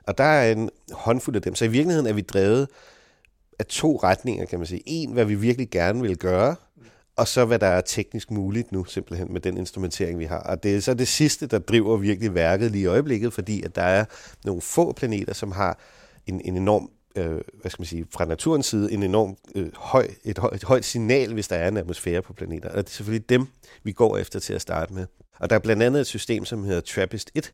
[0.07, 1.55] Og der er en håndfuld af dem.
[1.55, 2.67] Så i virkeligheden er vi drevet
[3.59, 4.83] af to retninger, kan man sige.
[4.85, 6.55] En, hvad vi virkelig gerne vil gøre,
[7.21, 10.39] og så hvad der er teknisk muligt nu, simpelthen med den instrumentering, vi har.
[10.39, 13.75] Og det er så det sidste, der driver virkelig værket lige i øjeblikket, fordi at
[13.75, 14.05] der er
[14.45, 15.79] nogle få planeter, som har
[16.27, 20.07] en, en enorm øh, hvad skal man sige, fra naturens side en enorm øh, høj,
[20.23, 22.69] et, høj, et højt signal, hvis der er en atmosfære på planeter.
[22.69, 23.47] Og det er selvfølgelig dem,
[23.83, 25.05] vi går efter til at starte med.
[25.39, 27.51] Og der er blandt andet et system, som hedder TRAPPIST-1,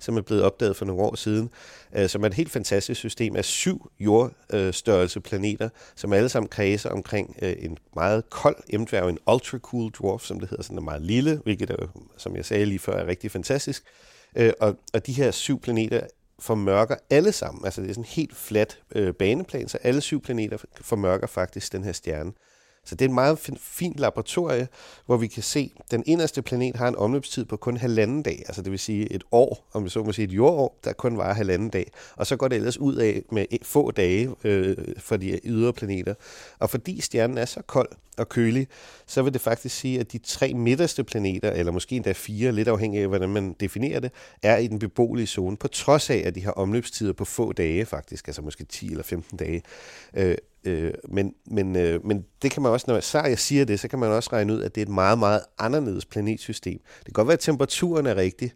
[0.00, 1.50] som er blevet opdaget for nogle år siden,
[1.96, 6.90] øh, som er et helt fantastisk system af syv jordstørrelse planeter, som alle sammen kredser
[6.90, 11.02] omkring øh, en meget kold M-dværg, en ultra-cool dwarf, som det hedder, sådan er meget
[11.02, 11.86] lille, hvilket er,
[12.16, 13.84] som jeg sagde lige før, er rigtig fantastisk.
[14.36, 16.00] Øh, og, og de her syv planeter
[16.38, 17.64] formørker alle sammen.
[17.64, 21.72] Altså det er sådan en helt flat øh, baneplan, så alle syv planeter formørker faktisk
[21.72, 22.32] den her stjerne.
[22.84, 24.68] Så det er et meget fint laboratorie,
[25.06, 28.42] hvor vi kan se, at den inderste planet har en omløbstid på kun halvanden dag,
[28.46, 31.18] altså det vil sige et år, om vi så må sige et jordår, der kun
[31.18, 31.90] varer halvanden dag.
[32.16, 35.72] Og så går det ellers ud af med e- få dage øh, for de ydre
[35.72, 36.14] planeter.
[36.58, 37.88] Og fordi stjernen er så kold
[38.20, 38.66] og kølig,
[39.06, 42.68] så vil det faktisk sige, at de tre midterste planeter, eller måske endda fire, lidt
[42.68, 46.34] afhængig af hvordan man definerer det, er i den beboelige zone, på trods af, at
[46.34, 49.62] de har omløbstider på få dage faktisk, altså måske 10 eller 15 dage.
[50.16, 53.80] Øh, Øh, men, men, øh, men det kan man også, når så jeg siger det,
[53.80, 56.78] så kan man også regne ud, at det er et meget, meget anderledes planetsystem.
[56.98, 58.52] Det kan godt være, at temperaturen er rigtig,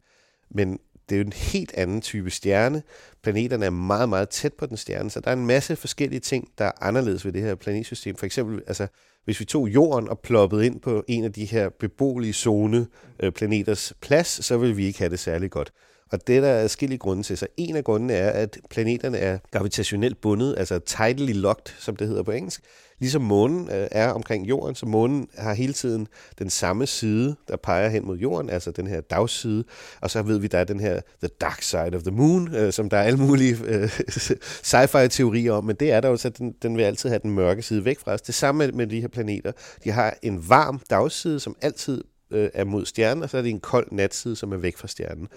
[0.51, 2.83] men det er jo en helt anden type stjerne.
[3.23, 6.49] Planeterne er meget, meget tæt på den stjerne, så der er en masse forskellige ting,
[6.59, 8.17] der er anderledes ved det her planetsystem.
[8.17, 8.87] For eksempel, altså,
[9.25, 12.87] hvis vi tog jorden og ploppede ind på en af de her beboelige zone
[13.21, 15.73] øh, planeters plads, så ville vi ikke have det særlig godt.
[16.13, 17.39] Og det der er der forskellige grunde til.
[17.39, 22.09] Så en af grundene er, at planeterne er gravitationelt bundet, altså tidally locked, som det
[22.09, 22.63] hedder på engelsk.
[23.05, 27.57] Ligesom månen øh, er omkring jorden, så månen har hele tiden den samme side, der
[27.57, 29.65] peger hen mod jorden, altså den her dagside.
[30.01, 32.73] Og så ved vi, der er den her The Dark Side of the Moon, øh,
[32.73, 34.01] som der er alle mulige øh,
[34.71, 37.63] sci-fi-teorier om, men det er der jo, så den, den vil altid have den mørke
[37.63, 38.23] side væk fra os.
[38.23, 39.53] Det samme med, med de her planeter.
[39.85, 43.51] De har en varm dagside, som altid øh, er mod stjernen, og så er det
[43.51, 45.29] en kold natside, som er væk fra stjernen.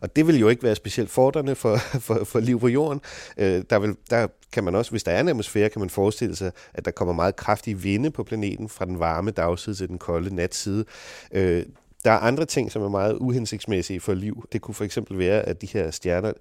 [0.00, 1.76] Og det vil jo ikke være specielt fordrende for,
[2.06, 3.00] for, for liv på jorden.
[3.36, 6.36] Øh, der, vil, der kan man også, hvis der er en atmosfære, kan man forestille
[6.36, 9.98] sig, at der kommer meget kraftige vinde på planeten fra den varme dagside til den
[9.98, 10.84] kolde natside.
[11.32, 11.64] Øh,
[12.04, 14.48] der er andre ting, som er meget uhensigtsmæssige for liv.
[14.52, 16.32] Det kunne for eksempel være, at de her stjerner,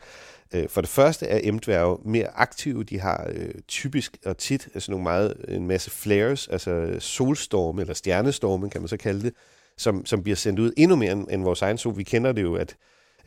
[0.53, 2.83] øh, for det første er M-dværge mere aktive.
[2.83, 7.93] De har øh, typisk og tit altså nogle meget, en masse flares, altså solstorme eller
[7.93, 9.33] stjernestorme, kan man så kalde det,
[9.77, 11.97] som, som bliver sendt ud endnu mere end, end vores egen sol.
[11.97, 12.75] Vi kender det jo, at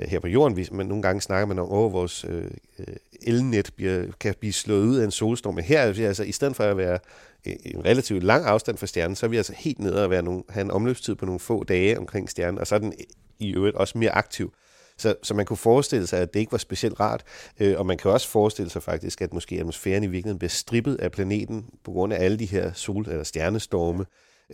[0.00, 2.96] øh, her på jorden, vi, man, nogle gange snakker man om, at vores øh, øh,
[3.22, 5.54] elnet bliver, kan blive slået ud af en solstorm.
[5.54, 6.98] Men her er vi altså, i stedet for at være
[7.46, 10.22] øh, en relativt lang afstand fra stjernen, så er vi altså helt nede og være
[10.22, 12.92] nogle, have en omløbstid på nogle få dage omkring stjernen, og så er den
[13.38, 14.52] i øvrigt også mere aktiv.
[14.98, 17.24] Så, så man kunne forestille sig, at det ikke var specielt rart,
[17.60, 20.96] øh, og man kan også forestille sig faktisk, at måske atmosfæren i virkeligheden bliver strippet
[20.96, 24.04] af planeten på grund af alle de her sol- eller stjernestorme,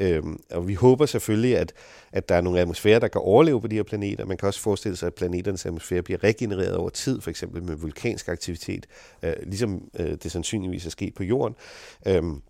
[0.01, 1.73] Øhm, og vi håber selvfølgelig, at,
[2.13, 4.25] at der er nogle atmosfærer, der kan overleve på de her planeter.
[4.25, 7.77] Man kan også forestille sig, at planeternes atmosfære bliver regenereret over tid, for eksempel med
[7.77, 8.87] vulkansk aktivitet,
[9.23, 11.57] øh, ligesom øh, det sandsynligvis er sket på jorden.
[12.07, 12.43] Øhm,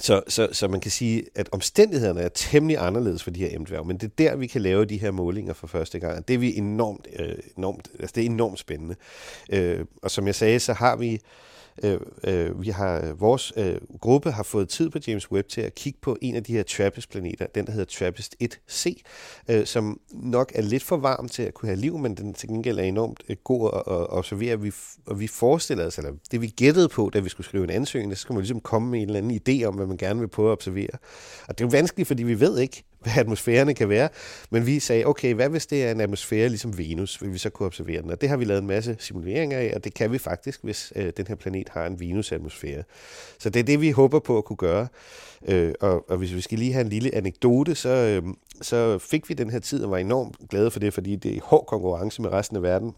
[0.00, 3.86] så, så, så man kan sige, at omstændighederne er temmelig anderledes for de her emdværge,
[3.86, 6.28] men det er der, vi kan lave de her målinger for første gang.
[6.28, 8.94] Det er vi enormt, øh, enormt, altså det er enormt spændende.
[9.50, 11.20] Øh, og som jeg sagde, så har vi
[11.82, 15.60] Øh, øh, vi har øh, vores øh, gruppe har fået tid på James Webb til
[15.60, 19.02] at kigge på en af de her TRAPPIST-planeter, den der hedder TRAPPIST-1c,
[19.48, 22.48] øh, som nok er lidt for varm til at kunne have liv, men den til
[22.48, 24.60] gengæld er enormt øh, god at, at observere.
[24.60, 24.72] Vi,
[25.06, 28.16] og vi forestiller os, eller det vi gættede på, da vi skulle skrive en ansøgning,
[28.16, 30.28] så skal man ligesom komme med en eller anden idé om, hvad man gerne vil
[30.28, 30.88] prøve at observere.
[31.48, 34.08] Og det er jo vanskeligt, fordi vi ved ikke, hvad atmosfærerne kan være.
[34.50, 37.50] Men vi sagde, okay, hvad hvis det er en atmosfære ligesom Venus, vil vi så
[37.50, 38.10] kunne observere den?
[38.10, 40.92] Og det har vi lavet en masse simuleringer af, og det kan vi faktisk, hvis
[40.96, 42.82] øh, den her planet har en Venus-atmosfære.
[43.38, 44.88] Så det er det, vi håber på at kunne gøre.
[45.48, 48.22] Øh, og, og hvis vi skal lige have en lille anekdote, så, øh,
[48.62, 51.34] så fik vi den her tid og var enormt glade for det, fordi det er
[51.34, 52.94] i hård konkurrence med resten af verden.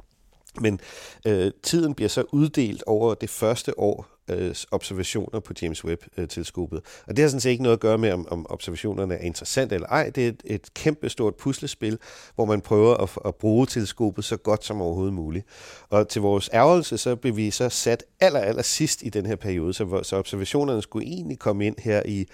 [0.61, 0.81] Men
[1.27, 6.77] øh, tiden bliver så uddelt over det første år øh, observationer på James Webb-teleskopet.
[6.77, 9.19] Øh, og det har sådan set ikke noget at gøre med, om, om observationerne er
[9.19, 10.11] interessante eller ej.
[10.11, 11.99] Det er et, et kæmpe stort puslespil,
[12.35, 15.47] hvor man prøver at, at bruge teleskopet så godt som overhovedet muligt.
[15.89, 19.37] Og til vores ærgelse, så blev vi så sat aller, aller sidst i den her
[19.37, 22.27] periode, så, så observationerne skulle egentlig komme ind her i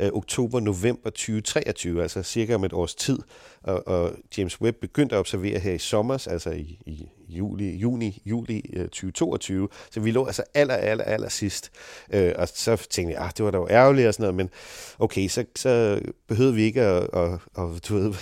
[0.00, 3.18] øh, oktober-november 2023, altså cirka om et års tid.
[3.62, 8.22] Og, og James Webb begyndte at observere her i sommer, altså i, i juli, juni,
[8.26, 9.68] juli øh, 2022.
[9.90, 11.70] Så vi lå altså aller, aller, aller sidst.
[12.12, 14.50] Øh, og så tænkte jeg, ah, det var da jo ærgerligt og sådan noget, men
[14.98, 18.14] okay, så, så behøvede vi ikke at, at, at du ved,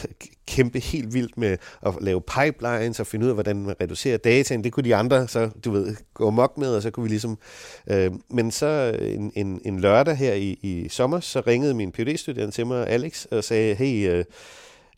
[0.47, 4.64] kæmpe helt vildt med at lave pipelines og finde ud af, hvordan man reducerer dataen.
[4.64, 7.38] Det kunne de andre så, du ved, gå mok med, og så kunne vi ligesom...
[7.87, 12.55] Øh, men så en, en, en lørdag her i, i sommer, så ringede min PhD-studerende
[12.55, 14.25] til mig, Alex, og sagde, hey, øh,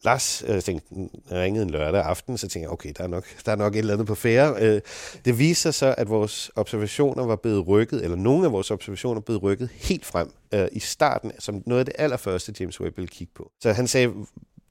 [0.07, 3.09] Lars, øh, jeg tænkte, mm, ringede en lørdag aften, så tænkte jeg, okay, der er
[3.09, 4.55] nok, der er nok et eller andet på færre.
[4.61, 4.81] Øh,
[5.25, 9.21] det viser sig så, at vores observationer var blevet rykket, eller nogle af vores observationer
[9.21, 13.09] blev rykket helt frem øh, i starten, som noget af det allerførste, James Webb ville
[13.09, 13.51] kigge på.
[13.61, 14.13] Så han sagde,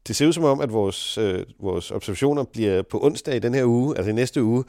[0.07, 3.53] det ser ud som om, at vores, øh, vores observationer bliver på onsdag i den
[3.53, 4.63] her uge, altså i næste uge,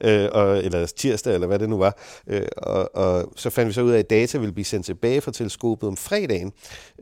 [0.00, 1.98] øh, og, eller tirsdag, eller hvad det nu var.
[2.26, 5.20] Øh, og, og så fandt vi så ud af, at data ville blive sendt tilbage
[5.20, 6.52] fra teleskopet om fredagen,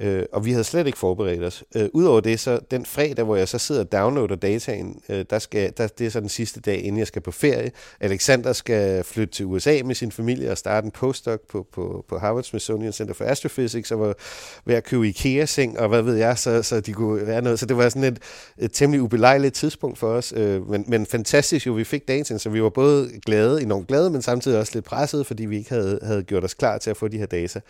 [0.00, 1.64] øh, og vi havde slet ikke forberedt os.
[1.76, 5.38] Øh, Udover det, så den fredag, hvor jeg så sidder og downloader dataen, øh, der
[5.38, 7.70] skal, der, det er så den sidste dag, inden jeg skal på ferie.
[8.00, 12.18] Alexander skal flytte til USA med sin familie og starte en postdoc på, på, på
[12.18, 14.14] Harvard Smithsonian Center for Astrophysics, og var
[14.64, 17.58] ved at købe IKEA-seng, og hvad ved jeg, så, så de kunne være noget.
[17.58, 18.18] Så det var sådan et,
[18.58, 22.50] et temmelig ubelejligt tidspunkt for os, øh, men, men fantastisk jo, vi fik dataen, så
[22.50, 25.98] vi var både glade, enormt glade, men samtidig også lidt presset, fordi vi ikke havde,
[26.02, 27.60] havde gjort os klar til at få de her data.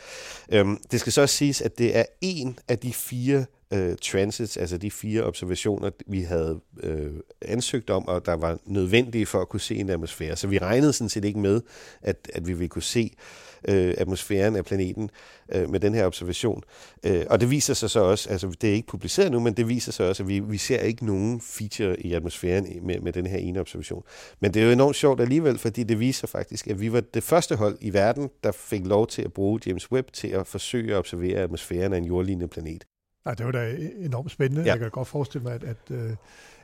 [0.53, 4.57] Øh, det skal så også siges, at det er en af de fire øh, transits,
[4.57, 7.13] altså de fire observationer, vi havde øh,
[7.43, 10.37] ansøgt om, og der var nødvendige for at kunne se en atmosfære.
[10.37, 11.61] Så vi regnede sådan set ikke med,
[12.03, 13.19] at, at vi ville kunne se øh,
[13.69, 15.11] atmosfæren af planeten
[15.55, 16.63] øh, med den her observation.
[17.05, 19.69] Øh, og det viser sig så også, altså det er ikke publiceret nu, men det
[19.69, 23.27] viser sig også, at vi, vi ser ikke nogen feature i atmosfæren med, med den
[23.27, 24.03] her ene observation.
[24.41, 27.23] Men det er jo enormt sjovt alligevel, fordi det viser faktisk, at vi var det
[27.23, 30.93] første hold i verden, der fik lov til at bruge James Webb til at forsøge
[30.93, 32.85] at observere atmosfæren af en jordlignende planet.
[33.25, 34.63] Nej, det var da enormt spændende.
[34.63, 34.71] Ja.
[34.71, 36.11] Jeg kan godt forestille mig, at, at, øh,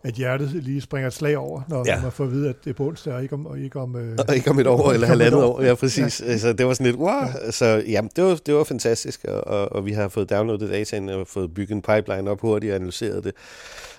[0.03, 2.03] at hjertet lige springer et slag over, når ja.
[2.03, 3.97] man får at vide, at det er på onsdag, og ikke om, og ikke om,
[3.97, 5.59] øh, og ikke om et år eller halvandet år.
[5.59, 5.63] år.
[5.63, 6.21] Ja, præcis.
[6.21, 6.27] Ja.
[6.27, 7.11] Altså, det var sådan lidt, wow.
[7.45, 7.51] Ja.
[7.51, 11.09] Så ja, det var, det var fantastisk, og, og, og vi har fået downloadet dataen
[11.09, 13.33] og fået bygget en pipeline op hurtigt og analyseret det.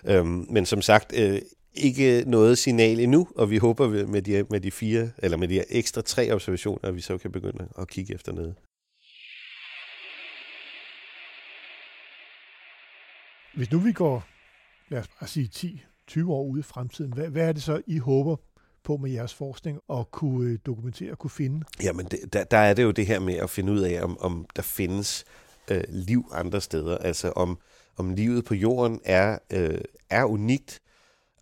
[0.05, 1.39] Øhm, men som sagt, øh,
[1.73, 5.63] ikke noget signal endnu, og vi håber med de, med de fire, eller med de
[5.69, 8.55] ekstra tre observationer, at vi så kan begynde at kigge efter noget.
[13.55, 14.23] Hvis nu vi går,
[14.89, 15.47] lad os bare sige
[16.11, 18.35] 20 år ude i fremtiden, hvad, hvad er det så, I håber
[18.83, 21.65] på med jeres forskning at kunne øh, dokumentere og kunne finde?
[21.83, 24.17] Jamen, det, der, der er det jo det her med at finde ud af, om,
[24.19, 25.25] om der findes
[25.67, 26.97] øh, liv andre steder.
[26.97, 27.57] Altså om,
[27.97, 30.81] om livet på jorden er, øh, er unikt.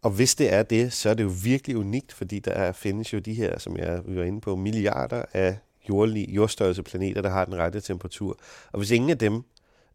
[0.01, 3.13] Og hvis det er det, så er det jo virkelig unikt, fordi der er, findes
[3.13, 5.57] jo de her, som jeg var inde på, milliarder af
[5.89, 8.39] jordlig, jordstørrelse planeter, der har den rette temperatur.
[8.71, 9.43] Og hvis ingen af dem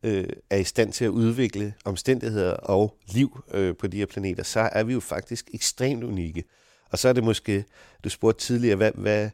[0.04, 4.42] øh, er i stand til at udvikle omstændigheder og liv øh, på de her planeter,
[4.42, 6.44] så er vi jo faktisk ekstremt unikke.
[6.90, 7.64] Og så er det måske,
[8.04, 9.30] du spurgte tidligere, hvad, hvad,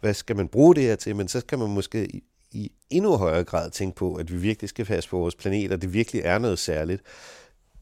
[0.00, 3.16] hvad skal man bruge det her til, men så skal man måske i, i endnu
[3.16, 6.22] højere grad tænke på, at vi virkelig skal passe på vores planet, og det virkelig
[6.24, 7.02] er noget særligt.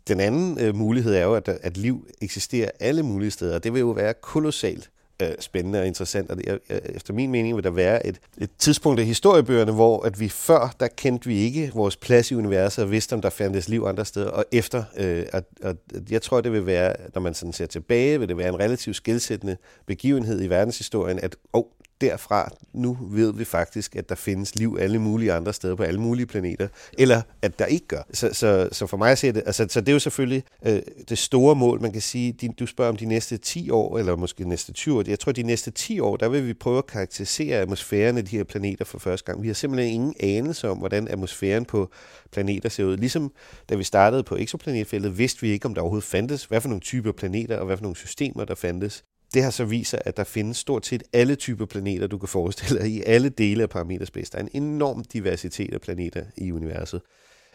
[0.09, 3.72] Den anden øh, mulighed er jo, at, at liv eksisterer alle mulige steder, og det
[3.72, 4.90] vil jo være kolossalt
[5.28, 6.30] øh, spændende og interessant.
[6.30, 10.02] Og det, øh, efter min mening vil der være et, et tidspunkt i historiebøgerne, hvor
[10.02, 13.30] at vi før, der kendte vi ikke vores plads i universet og vidste, om der
[13.30, 14.30] fandtes liv andre steder.
[14.30, 15.76] Og efter, øh, at, at,
[16.11, 18.96] jeg tror, det vil være, når man sådan ser tilbage, vil det være en relativt
[18.96, 19.56] skilsættende
[19.87, 21.64] begivenhed i verdenshistorien, at oh,
[22.02, 26.00] derfra, nu ved vi faktisk, at der findes liv alle mulige andre steder på alle
[26.00, 28.02] mulige planeter, eller at der ikke gør.
[28.12, 31.18] Så, så, så for mig ser det, altså, så det er jo selvfølgelig øh, det
[31.18, 34.48] store mål, man kan sige, din, du spørger om de næste 10 år, eller måske
[34.48, 37.58] næste 20 år, jeg tror, de næste 10 år, der vil vi prøve at karakterisere
[37.58, 39.42] atmosfæren af de her planeter for første gang.
[39.42, 41.90] Vi har simpelthen ingen anelse om, hvordan atmosfæren på
[42.32, 42.96] planeter ser ud.
[42.96, 43.32] Ligesom
[43.68, 46.80] da vi startede på exoplanetfeltet, vidste vi ikke, om der overhovedet fandtes, hvad for nogle
[46.80, 49.04] typer planeter og hvad for nogle systemer der fandtes
[49.35, 52.29] det har så vist sig, at der findes stort set alle typer planeter, du kan
[52.29, 54.33] forestille dig, i alle dele af parameterspace.
[54.33, 57.01] Der er en enorm diversitet af planeter i universet.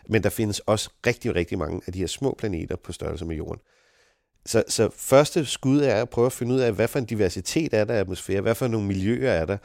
[0.09, 3.35] Men der findes også rigtig, rigtig mange af de her små planeter på størrelse med
[3.35, 3.61] Jorden.
[4.45, 7.73] Så, så første skud er at prøve at finde ud af, hvad for en diversitet
[7.73, 9.57] er der i atmosfæren, hvad for nogle miljøer er der,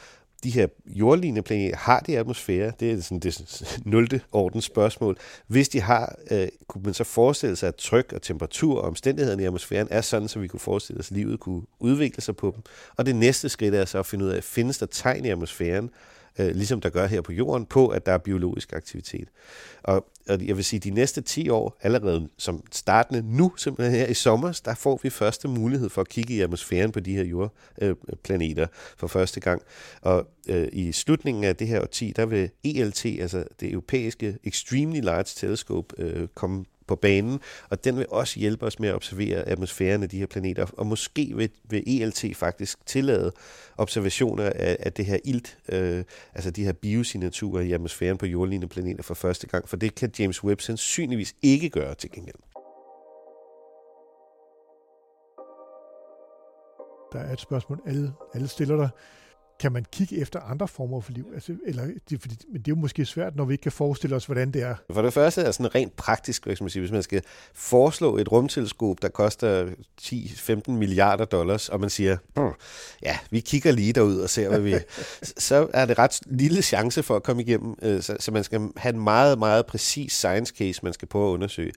[0.44, 2.72] de her jordlignende planeter, har de atmosfære?
[2.80, 4.20] Det er sådan det 0.
[4.32, 5.16] ordens spørgsmål.
[5.46, 9.42] Hvis de har, øh, kunne man så forestille sig, at tryk og temperatur og omstændighederne
[9.42, 12.52] i atmosfæren er sådan, så vi kunne forestille os, at livet kunne udvikle sig på
[12.54, 12.62] dem.
[12.96, 15.90] Og det næste skridt er så at finde ud af, findes der tegn i atmosfæren,
[16.38, 19.28] øh, ligesom der gør her på jorden, på at der er biologisk aktivitet.
[19.82, 24.06] Og, og jeg vil sige, de næste 10 år, allerede som startende nu, simpelthen her
[24.06, 27.24] i sommer, der får vi første mulighed for at kigge i atmosfæren på de her
[27.24, 29.62] jordplaneter øh, for første gang.
[30.02, 35.00] Og øh, i slutningen af det her årti, der vil ELT, altså det europæiske Extremely
[35.00, 37.40] Large Telescope, øh, komme på banen,
[37.70, 40.86] og den vil også hjælpe os med at observere atmosfæren af de her planeter, og
[40.86, 43.32] måske vil, vil ELT faktisk tillade
[43.78, 48.68] observationer af, af det her ilt, øh, altså de her biosignaturer i atmosfæren på jordlignende
[48.68, 52.36] planeter for første gang, for det kan James Webb sandsynligvis ikke gøre til gengæld.
[57.12, 58.88] Der er et spørgsmål, alle, alle stiller dig
[59.62, 61.26] kan man kigge efter andre former for liv?
[61.34, 64.16] Altså, eller, det, fordi, men det er jo måske svært, når vi ikke kan forestille
[64.16, 64.74] os, hvordan det er.
[64.92, 67.22] For det første er sådan rent praktisk, skal man sige, hvis man skal
[67.54, 69.66] foreslå et rumteleskop, der koster
[70.02, 72.16] 10-15 milliarder dollars, og man siger,
[73.02, 74.74] ja, vi kigger lige derud og ser, hvad vi...
[75.48, 78.68] så er det ret lille chance for at komme igennem, øh, så, så man skal
[78.76, 81.72] have en meget, meget præcis science case, man skal prøve at undersøge.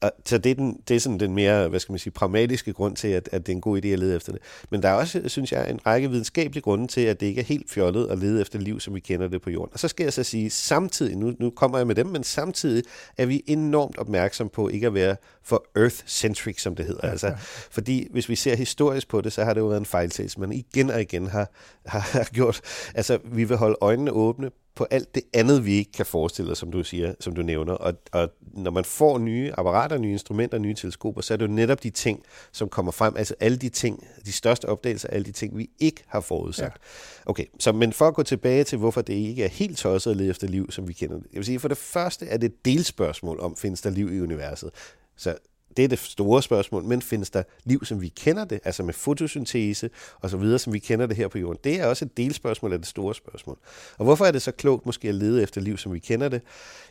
[0.00, 2.72] Og, så det er, den, det er sådan den mere, hvad skal man sige, pragmatiske
[2.72, 4.40] grund til, at, at det er en god idé at lede efter det.
[4.70, 7.44] Men der er også, synes jeg, en række videnskabelige grunde til, at det ikke er
[7.44, 9.72] helt fjollet at lede efter liv, som vi kender det på jorden.
[9.72, 12.84] Og så skal jeg så sige, samtidig, nu, nu kommer jeg med dem, men samtidig
[13.16, 17.00] er vi enormt opmærksom på ikke at være for earth-centric, som det hedder.
[17.04, 17.34] Ja, altså, ja.
[17.70, 20.52] Fordi hvis vi ser historisk på det, så har det jo været en fejltagelse, man
[20.52, 21.50] igen og igen har,
[21.86, 22.60] har, har gjort.
[22.94, 26.58] Altså, vi vil holde øjnene åbne på alt det andet, vi ikke kan forestille os,
[26.58, 27.72] som du siger, som du nævner.
[27.72, 31.52] Og, og når man får nye apparater, nye instrumenter, nye teleskoper, så er det jo
[31.52, 33.16] netop de ting, som kommer frem.
[33.16, 36.64] Altså alle de ting, de største opdagelser, alle de ting, vi ikke har forudsat.
[36.64, 37.30] Ja.
[37.30, 40.16] Okay, så men for at gå tilbage til, hvorfor det ikke er helt tosset at
[40.16, 41.26] lede efter liv, som vi kender det.
[41.32, 44.20] Jeg vil sige, for det første er det et delspørgsmål om, findes der liv i
[44.20, 44.70] universet.
[45.16, 45.34] Så
[45.76, 48.94] det er det store spørgsmål, men findes der liv, som vi kender det, altså med
[48.94, 51.58] fotosyntese og så videre, som vi kender det her på jorden?
[51.64, 53.58] Det er også et delspørgsmål af det store spørgsmål.
[53.98, 56.42] Og hvorfor er det så klogt måske at lede efter liv, som vi kender det?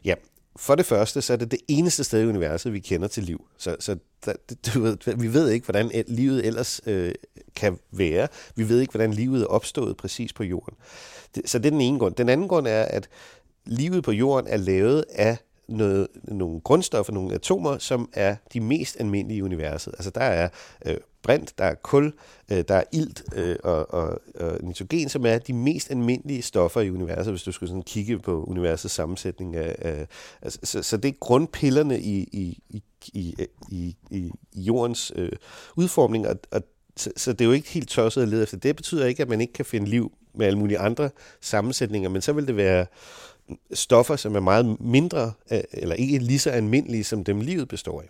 [0.06, 0.15] Ja,
[0.56, 3.45] for det første, så er det det eneste sted i universet, vi kender til liv.
[3.58, 4.34] Så, så der,
[4.74, 7.12] du ved, vi ved ikke, hvordan livet ellers øh,
[7.56, 8.28] kan være.
[8.56, 10.74] Vi ved ikke, hvordan livet er opstået præcis på jorden.
[11.36, 12.15] Det, så det er den ene grund.
[12.15, 13.10] Den anden grund er, at
[13.65, 18.99] livet på jorden er lavet af noget, nogle grundstoffer, nogle atomer, som er de mest
[18.99, 19.93] almindelige i universet.
[19.97, 20.49] Altså der er
[20.86, 22.13] øh, brint, der er kul,
[22.51, 26.82] øh, der er ilt øh, og, og, og nitrogen, som er de mest almindelige stoffer
[26.82, 29.56] i universet, hvis du skulle sådan kigge på universets sammensætning.
[29.56, 30.08] Af, af,
[30.41, 33.36] altså, så, så det er grundpillerne i, i, i, i,
[33.71, 35.32] i, i jordens øh,
[35.75, 36.62] udformning, og, og
[36.97, 38.58] så, så det er jo ikke helt tosset at lede efter.
[38.58, 41.10] Det betyder ikke, at man ikke kan finde liv med alle mulige andre
[41.41, 42.86] sammensætninger, men så vil det være
[43.74, 48.02] stoffer, som er meget mindre, øh, eller ikke lige så almindelige, som dem livet består
[48.02, 48.08] af.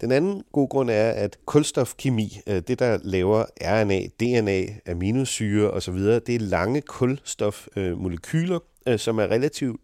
[0.00, 5.98] Den anden god grund er, at kulstofkemi, øh, det der laver RNA, DNA, aminosyre osv.,
[5.98, 9.80] det er lange kulstofmolekyler, øh, som er relativt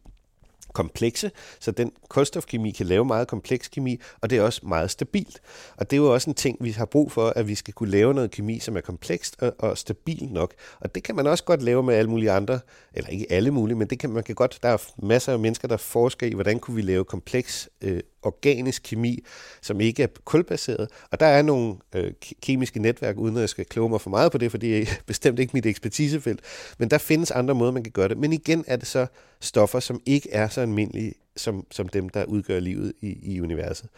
[0.72, 1.30] komplekse,
[1.60, 5.40] så den kulstofkemi kan lave meget kompleks kemi, og det er også meget stabilt.
[5.76, 7.90] Og det er jo også en ting, vi har brug for, at vi skal kunne
[7.90, 10.54] lave noget kemi, som er komplekst og, og stabilt nok.
[10.80, 12.60] Og det kan man også godt lave med alle mulige andre,
[12.94, 15.68] eller ikke alle mulige, men det kan man kan godt, der er masser af mennesker,
[15.68, 19.24] der forsker i, hvordan kunne vi lave kompleks øh, organisk kemi,
[19.62, 20.88] som ikke er kulbaseret.
[21.10, 24.32] Og der er nogle øh, kemiske netværk, uden at jeg skal kloge mig for meget
[24.32, 26.40] på det, for det er bestemt ikke mit ekspertisefelt.
[26.78, 28.18] Men der findes andre måder, man kan gøre det.
[28.18, 29.06] Men igen er det så
[29.40, 33.88] stoffer, som ikke er så almindelige som, som dem, der udgør livet i, i universet.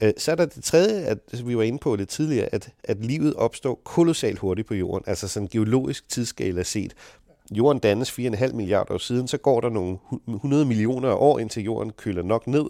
[0.00, 2.70] Øh, så er der det tredje, at, som vi var inde på lidt tidligere, at,
[2.84, 6.94] at livet opstår kolossalt hurtigt på jorden, altså sådan geologisk tidsskala set.
[7.50, 11.92] Jorden dannes 4,5 milliarder år siden, så går der nogle 100 millioner år, indtil jorden
[11.92, 12.64] køler nok ned,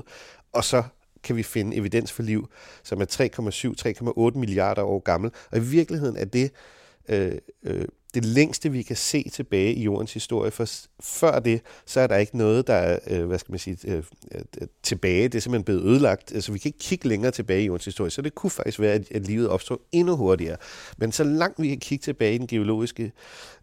[0.53, 0.83] og så
[1.23, 2.49] kan vi finde evidens for liv,
[2.83, 5.31] som er 3,7-3,8 milliarder år gammel.
[5.51, 6.53] Og i virkeligheden er det
[7.09, 7.85] øh, øh,
[8.15, 10.51] det længste, vi kan se tilbage i jordens historie.
[10.51, 10.69] For
[11.01, 14.03] før det, så er der ikke noget, der er, øh, hvad skal man sige, øh,
[14.33, 14.43] øh,
[14.83, 15.29] tilbage.
[15.29, 16.33] Det er simpelthen blevet ødelagt.
[16.35, 18.95] Altså, vi kan ikke kigge længere tilbage i jordens historie, så det kunne faktisk være,
[18.95, 20.57] at, at livet opstod endnu hurtigere.
[20.97, 23.13] Men så langt vi kan kigge tilbage i den geologiske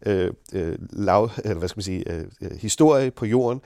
[0.06, 3.62] øh, øh, lav, eller hvad skal man sige, øh, øh historie på jorden,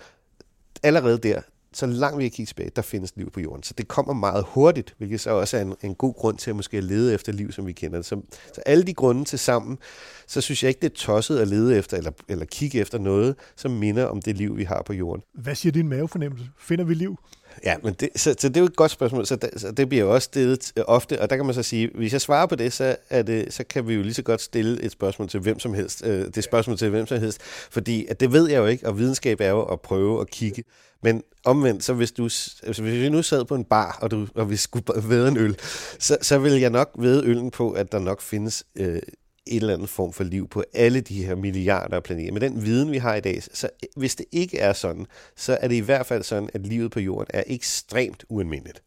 [0.83, 1.41] allerede der,
[1.73, 3.63] så langt vi kan kigge tilbage, der findes liv på jorden.
[3.63, 6.55] Så det kommer meget hurtigt, hvilket så også er en, en god grund til at
[6.55, 8.05] måske lede efter liv, som vi kender det.
[8.05, 8.21] Så,
[8.53, 9.78] så alle de grunde til sammen,
[10.28, 13.36] så synes jeg ikke, det er tosset at lede efter, eller, eller kigge efter noget,
[13.55, 15.24] som minder om det liv, vi har på jorden.
[15.34, 16.45] Hvad siger din mavefornemmelse?
[16.59, 17.17] Finder vi liv?
[17.63, 19.89] Ja, men det, så, så det er jo et godt spørgsmål, så, det, så det
[19.89, 22.55] bliver jo også stillet ofte, og der kan man så sige, hvis jeg svarer på
[22.55, 25.39] det, så, er det, så kan vi jo lige så godt stille et spørgsmål til
[25.39, 26.05] hvem som helst.
[26.05, 28.97] Øh, det spørgsmål til hvem som helst, fordi at det ved jeg jo ikke, og
[28.97, 30.63] videnskab er jo at prøve at kigge.
[31.04, 34.28] Men omvendt, så hvis, du, altså hvis vi nu sad på en bar, og, du,
[34.36, 35.58] og vi skulle væde en øl,
[35.99, 39.01] så, så vil jeg nok væde øllen på, at der nok findes øh,
[39.45, 42.34] en eller anden form for liv på alle de her milliarder af planeter.
[42.34, 45.68] Med den viden, vi har i dag, så hvis det ikke er sådan, så er
[45.68, 48.82] det i hvert fald sådan, at livet på jorden er ekstremt ualmindeligt.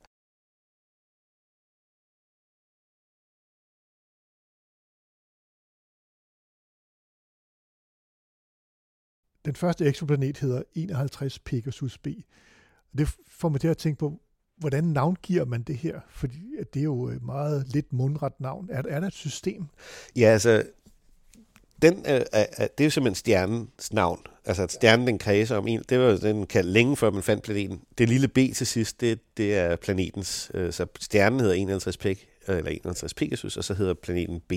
[9.47, 12.07] Den første eksoplanet hedder 51 Pegasus b.
[12.99, 14.21] Det får mig til at tænke på,
[14.57, 16.01] hvordan navngiver man det her?
[16.09, 16.39] Fordi
[16.75, 18.69] det er jo et meget lidt mundret navn.
[18.73, 19.67] Er, er der et system?
[20.17, 20.63] Ja, altså,
[21.83, 24.21] den, øh, er, det er jo simpelthen stjernens navn.
[24.45, 27.43] Altså, at stjernen den kredser om en, det var den kaldt længe før man fandt
[27.43, 27.81] planeten.
[27.99, 32.17] Det lille B til sidst, det, det er planetens, øh, så stjernen hedder 51 Peg,
[32.55, 34.53] eller 51 Pegasus, og så hedder planeten B.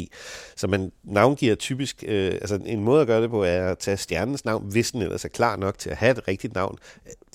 [0.55, 3.97] Så man navngiver typisk, øh, altså en måde at gøre det på, er at tage
[3.97, 6.77] stjernens navn, hvis den ellers er klar nok til at have et rigtigt navn.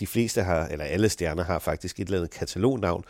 [0.00, 3.04] De fleste har, eller alle stjerner har faktisk et eller andet katalognavn,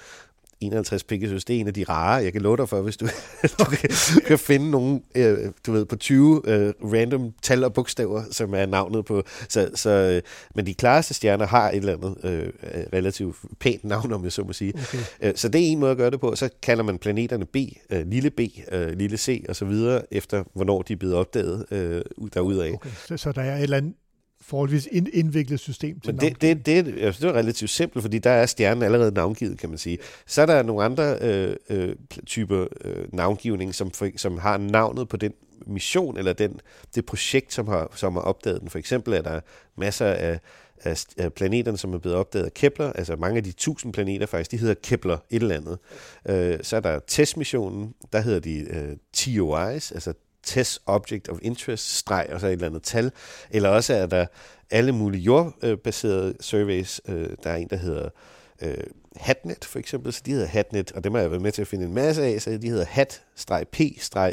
[0.60, 2.22] 51 Pegasus, det er en af de rare.
[2.22, 3.06] Jeg kan love dig for, hvis du,
[3.58, 3.90] du kan,
[4.26, 8.66] kan finde nogen, øh, du ved, på 20 øh, random tal og bogstaver, som er
[8.66, 9.22] navnet på.
[9.48, 10.22] Så, så, øh,
[10.54, 12.48] men de klareste stjerner har et eller andet øh,
[12.92, 14.72] relativt pænt navn, om jeg så må sige.
[14.74, 14.98] Okay.
[15.22, 16.34] Øh, så det er en måde at gøre det på.
[16.36, 17.56] Så kalder man planeterne B,
[17.90, 18.40] øh, lille b,
[18.72, 22.02] øh, lille c og så videre, efter hvornår de er blevet opdaget øh,
[22.34, 22.72] derudaf.
[22.74, 22.90] Okay.
[23.06, 23.94] Så, så der er et eller andet
[24.46, 28.30] forholdsvis indviklet system til Men det, det, det, altså, det er relativt simpelt, fordi der
[28.30, 29.98] er stjernen allerede navngivet, kan man sige.
[30.26, 35.08] Så er der nogle andre øh, øh, typer øh, navngivning, som, for, som har navnet
[35.08, 35.32] på den
[35.66, 36.60] mission, eller den,
[36.94, 38.70] det projekt, som har, som har opdaget den.
[38.70, 39.40] For eksempel er der
[39.76, 40.40] masser af,
[40.84, 44.26] af, af planeterne, som er blevet opdaget af Kepler, altså mange af de tusind planeter
[44.26, 45.78] faktisk, de hedder Kepler et eller andet.
[46.28, 50.12] Øh, så er der testmissionen, der hedder de øh, TOIs, altså
[50.46, 53.12] test object of interest, streg og så et eller andet tal.
[53.50, 54.26] Eller også er der
[54.70, 57.00] alle mulige jordbaserede surveys.
[57.08, 58.08] Øh, der er en, der hedder
[58.62, 58.84] øh,
[59.16, 61.68] HatNet for eksempel, så de hedder HatNet, og dem har jeg været med til at
[61.68, 63.80] finde en masse af, så de hedder hat-p,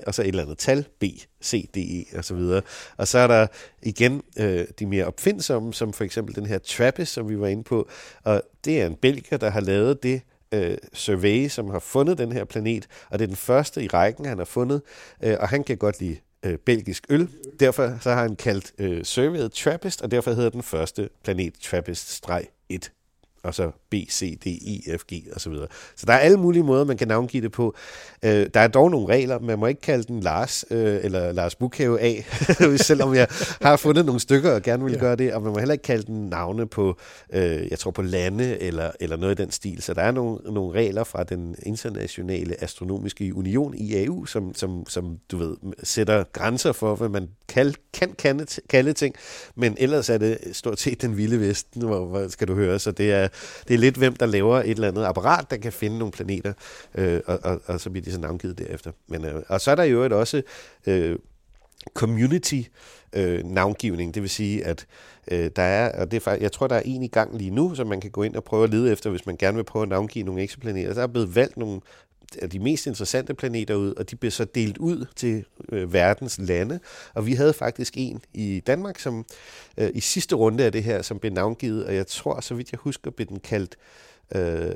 [0.08, 1.04] og så et eller andet tal, b,
[1.44, 2.62] c, d, e, og så videre.
[2.98, 3.48] Og så er der
[3.82, 7.64] igen øh, de mere opfindsomme, som for eksempel den her TRAPPIST, som vi var inde
[7.64, 7.90] på,
[8.24, 10.22] og det er en belgier, der har lavet det
[10.52, 14.26] øh, survey, som har fundet den her planet, og det er den første i rækken,
[14.26, 14.82] han har fundet,
[15.24, 17.30] øh, og han kan godt lide øh, belgisk øl.
[17.60, 23.01] Derfor så har han kaldt øh, surveyet Trappist, og derfor hedder den første planet Trappist-1
[23.44, 25.68] og så B, C, D, E, F, G og så videre.
[25.96, 27.76] Så der er alle mulige måder, man kan navngive det på.
[28.26, 29.40] Øh, der er dog nogle regler.
[29.40, 32.22] Man må ikke kalde den Lars øh, eller Lars Bukhave A,
[32.78, 33.28] selvom jeg
[33.62, 35.00] har fundet nogle stykker og gerne vil ja.
[35.00, 35.34] gøre det.
[35.34, 36.98] Og man må heller ikke kalde den navne på,
[37.34, 39.82] øh, jeg tror på lande eller, eller noget i den stil.
[39.82, 45.18] Så der er nogle, nogle regler fra den internationale astronomiske union, IAU, som, som, som
[45.32, 49.16] du ved, sætter grænser for, hvad man kan, kan kalde, kalde ting.
[49.56, 52.80] Men ellers er det stort set den vilde vesten, hvor, hvor skal du høre.
[52.80, 53.28] Så det er,
[53.68, 56.54] det er lidt, hvem der laver et eller andet apparat, der kan finde nogle planeter,
[56.96, 58.92] øh, og, og, og så bliver de så navngivet derefter.
[59.08, 60.42] Men, øh, og så er der jo øvrigt også
[60.88, 61.20] øh,
[61.94, 62.62] community
[63.14, 64.86] øh, navngivning, det vil sige, at
[65.32, 67.52] øh, der er, og det er faktisk, jeg tror, der er en i gang lige
[67.52, 69.64] nu, som man kan gå ind og prøve at lede efter, hvis man gerne vil
[69.64, 70.94] prøve at navngive nogle eksoplaneter.
[70.94, 71.82] Der er blevet valgt nogle
[72.52, 76.80] de mest interessante planeter ud, og de blev så delt ud til øh, verdens lande.
[77.14, 79.26] Og vi havde faktisk en i Danmark, som
[79.78, 82.72] øh, i sidste runde af det her, som blev navngivet, og jeg tror, så vidt
[82.72, 83.76] jeg husker, blev den kaldt
[84.36, 84.76] øh,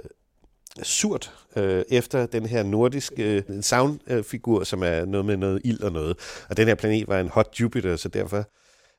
[0.84, 5.92] surt øh, efter den her nordiske øh, soundfigur, som er noget med noget ild og
[5.92, 6.18] noget.
[6.50, 8.50] Og den her planet var en hot Jupiter, så derfor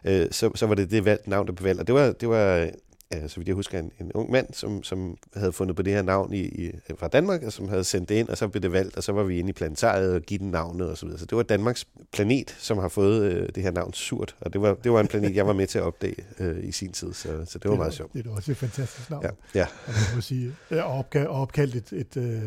[0.07, 1.81] øh, så, så var det det valgt, navn, der blev valgt.
[1.81, 2.71] Og det var, det var
[3.13, 6.03] så vidt jeg husker, en, en ung mand, som, som havde fundet på det her
[6.03, 8.73] navn i, i, fra Danmark, og som havde sendt det ind, og så blev det
[8.73, 11.19] valgt, og så var vi inde i planetariet og give den navnet og så videre.
[11.19, 14.61] Så det var Danmarks planet, som har fået øh, det her navn Surt, og det
[14.61, 17.13] var, det var en planet, jeg var med til at opdage øh, i sin tid,
[17.13, 18.13] så, så det var det meget sjovt.
[18.13, 19.25] Det er også et fantastisk navn.
[19.25, 19.67] Ja, ja.
[19.87, 22.43] Og man må sige, opkaldt, opkaldt et, et, øh,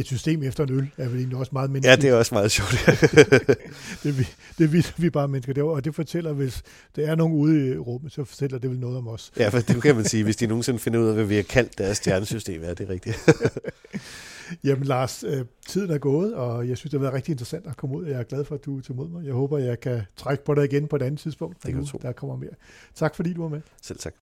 [0.00, 2.02] et system efter en øl er vel egentlig også meget menneskeligt.
[2.04, 2.70] Ja, det er også meget sjovt.
[4.02, 4.28] det, vi,
[4.58, 5.52] det vi, vi bare mennesker.
[5.52, 6.62] Det, og det fortæller, hvis
[6.96, 9.32] der er nogen ude i rummet, så fortæller det vel noget om os.
[9.38, 11.42] ja, for det kan man sige, hvis de nogensinde finder ud af, hvad vi har
[11.42, 12.62] kaldt deres stjernesystem.
[12.62, 13.18] Ja, det er rigtigt.
[14.64, 17.76] Jamen Lars, øh, tiden er gået, og jeg synes, det har været rigtig interessant at
[17.76, 18.06] komme ud.
[18.06, 19.24] Jeg er glad for, at du er til mod mig.
[19.26, 21.56] Jeg håber, jeg kan trække på dig igen på et andet tidspunkt.
[21.66, 22.50] Det kan nu, Der kommer mere.
[22.94, 23.60] Tak fordi du var med.
[23.82, 24.14] Selv tak.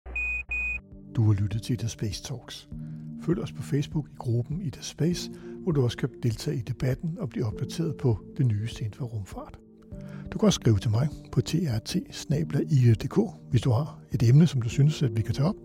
[1.18, 2.68] Du har lyttet til The Space Talks.
[3.22, 5.30] Følg os på Facebook i gruppen i The Space,
[5.62, 9.04] hvor du også kan deltage i debatten og blive opdateret på det nyeste inden for
[9.04, 9.58] rumfart.
[10.32, 11.96] Du kan også skrive til mig på trt
[13.50, 15.56] hvis du har et emne, som du synes, at vi kan tage op.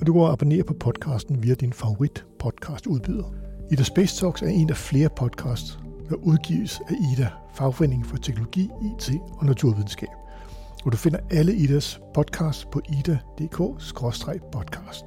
[0.00, 3.34] og du kan abonnere på podcasten via din favorit podcast udbyder.
[3.72, 8.62] Ida Space Talks er en af flere podcasts, der udgives af Ida, Fagforeningen for Teknologi,
[8.62, 10.25] IT og Naturvidenskab.
[10.84, 15.04] Og du finder alle Idas podcasts på ida.dk-podcast.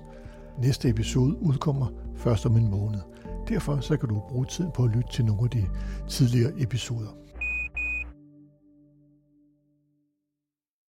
[0.62, 3.00] Næste episode udkommer først om en måned.
[3.48, 5.66] Derfor så kan du bruge tid på at lytte til nogle af de
[6.08, 7.10] tidligere episoder.